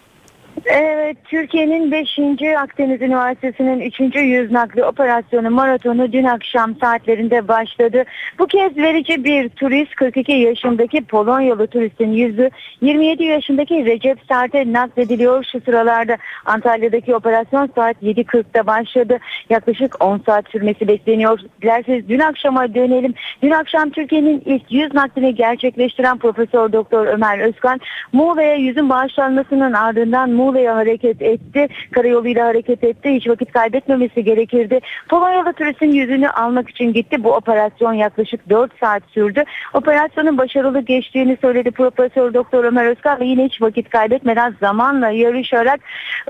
[0.65, 2.19] Evet, Türkiye'nin 5.
[2.57, 4.15] Akdeniz Üniversitesi'nin 3.
[4.15, 8.03] yüz nakli operasyonu maratonu dün akşam saatlerinde başladı.
[8.40, 12.49] Bu kez verici bir turist 42 yaşındaki Polonyalı turistin yüzü
[12.82, 16.18] 27 yaşındaki Recep Sert'e naklediliyor şu sıralarda.
[16.45, 19.18] Antalya'daki operasyon saat 7.40'da başladı.
[19.49, 21.40] Yaklaşık 10 saat sürmesi bekleniyor.
[21.61, 23.14] Dilerseniz dün akşama dönelim.
[23.44, 27.80] Dün akşam Türkiye'nin ilk yüz naklini gerçekleştiren Profesör Doktor Ömer Özkan
[28.14, 31.68] Muğla'ya yüzün bağışlanmasının ardından Muğla'ya hareket etti.
[31.91, 33.09] Karayoluyla hareket etti.
[33.09, 34.80] Hiç vakit kaybetmemesi gerekirdi.
[35.09, 37.23] Polonyalı turistin yüzünü almak için gitti.
[37.23, 39.43] Bu operasyon yaklaşık 4 saat sürdü.
[39.73, 45.80] Operasyonun başarılı geçtiğini söyledi Profesör Doktor Ömer Özkan ve yine hiç vakit kaybetmeden zamanla yarışarak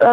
[0.02, 0.08] e,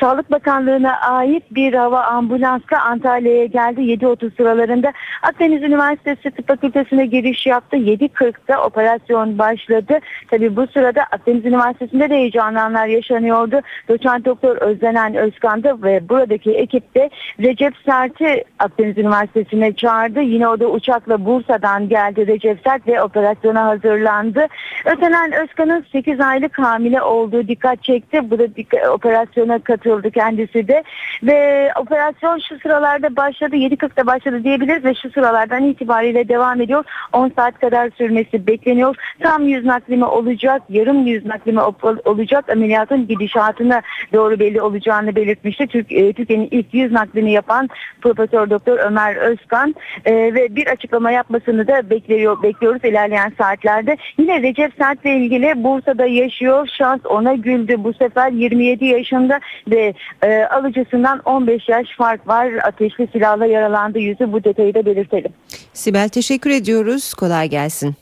[0.00, 3.80] Sağlık Bakanlığı'na ait bir hava ambulansla Antalya'ya geldi.
[3.80, 4.92] 7.30 sıralarında
[5.22, 7.76] Akdeniz Üniversitesi Tıp Fakültesi'ne giriş yaptı.
[7.76, 9.98] 7.40'da operasyon başladı.
[10.30, 12.86] Tabi bu sırada Akdeniz Üniversitesi'nde de heyecanlı anlar
[13.20, 13.60] yaşanıyordu.
[13.88, 17.10] Doçent Doktor Özlenen Özkan'da ve buradaki ekip de
[17.40, 20.20] Recep Sert'i Akdeniz Üniversitesi'ne çağırdı.
[20.20, 24.46] Yine o da uçakla Bursa'dan geldi Recep Sert ve operasyona hazırlandı.
[24.84, 28.30] Özlenen Özkan'ın 8 aylık hamile olduğu dikkat çekti.
[28.30, 28.44] Bu da
[28.92, 30.82] operasyona katıldı kendisi de.
[31.22, 33.56] Ve operasyon şu sıralarda başladı.
[33.56, 36.84] 7.40'da başladı diyebiliriz ve şu sıralardan itibariyle devam ediyor.
[37.12, 38.96] 10 saat kadar sürmesi bekleniyor.
[39.20, 41.60] Tam yüz naklimi olacak, yarım yüz naklimi
[42.04, 43.82] olacak ameliyatın gidişatına
[44.12, 45.66] doğru belli olacağını belirtmişti.
[45.66, 47.68] Türk, e, Türkiye'nin ilk yüz naklini yapan
[48.00, 49.74] Profesör Doktor Ömer Özkan
[50.04, 53.96] e, ve bir açıklama yapmasını da bekliyor, bekliyoruz ilerleyen saatlerde.
[54.18, 56.68] Yine Recep Sert ile ilgili Bursa'da yaşıyor.
[56.78, 57.74] Şans ona güldü.
[57.78, 62.52] Bu sefer 27 yaşında ve e, alıcısından 15 yaş fark var.
[62.64, 64.32] Ateşli silahla yaralandı yüzü.
[64.32, 65.32] Bu detayı da belirtelim.
[65.72, 67.14] Sibel teşekkür ediyoruz.
[67.14, 67.94] Kolay gelsin.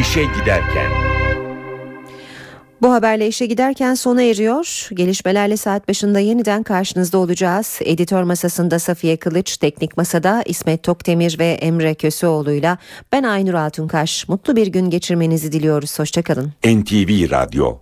[0.00, 1.07] İşe giderken.
[2.82, 4.88] Bu haberle işe giderken sona eriyor.
[4.94, 7.78] Gelişmelerle saat başında yeniden karşınızda olacağız.
[7.84, 12.78] Editör masasında Safiye Kılıç, teknik masada İsmet Tokdemir ve Emre Köseoğlu'yla
[13.12, 14.28] ben Aynur Altunkaş.
[14.28, 15.98] Mutlu bir gün geçirmenizi diliyoruz.
[15.98, 16.52] Hoşçakalın.
[16.64, 17.76] NTV Radyo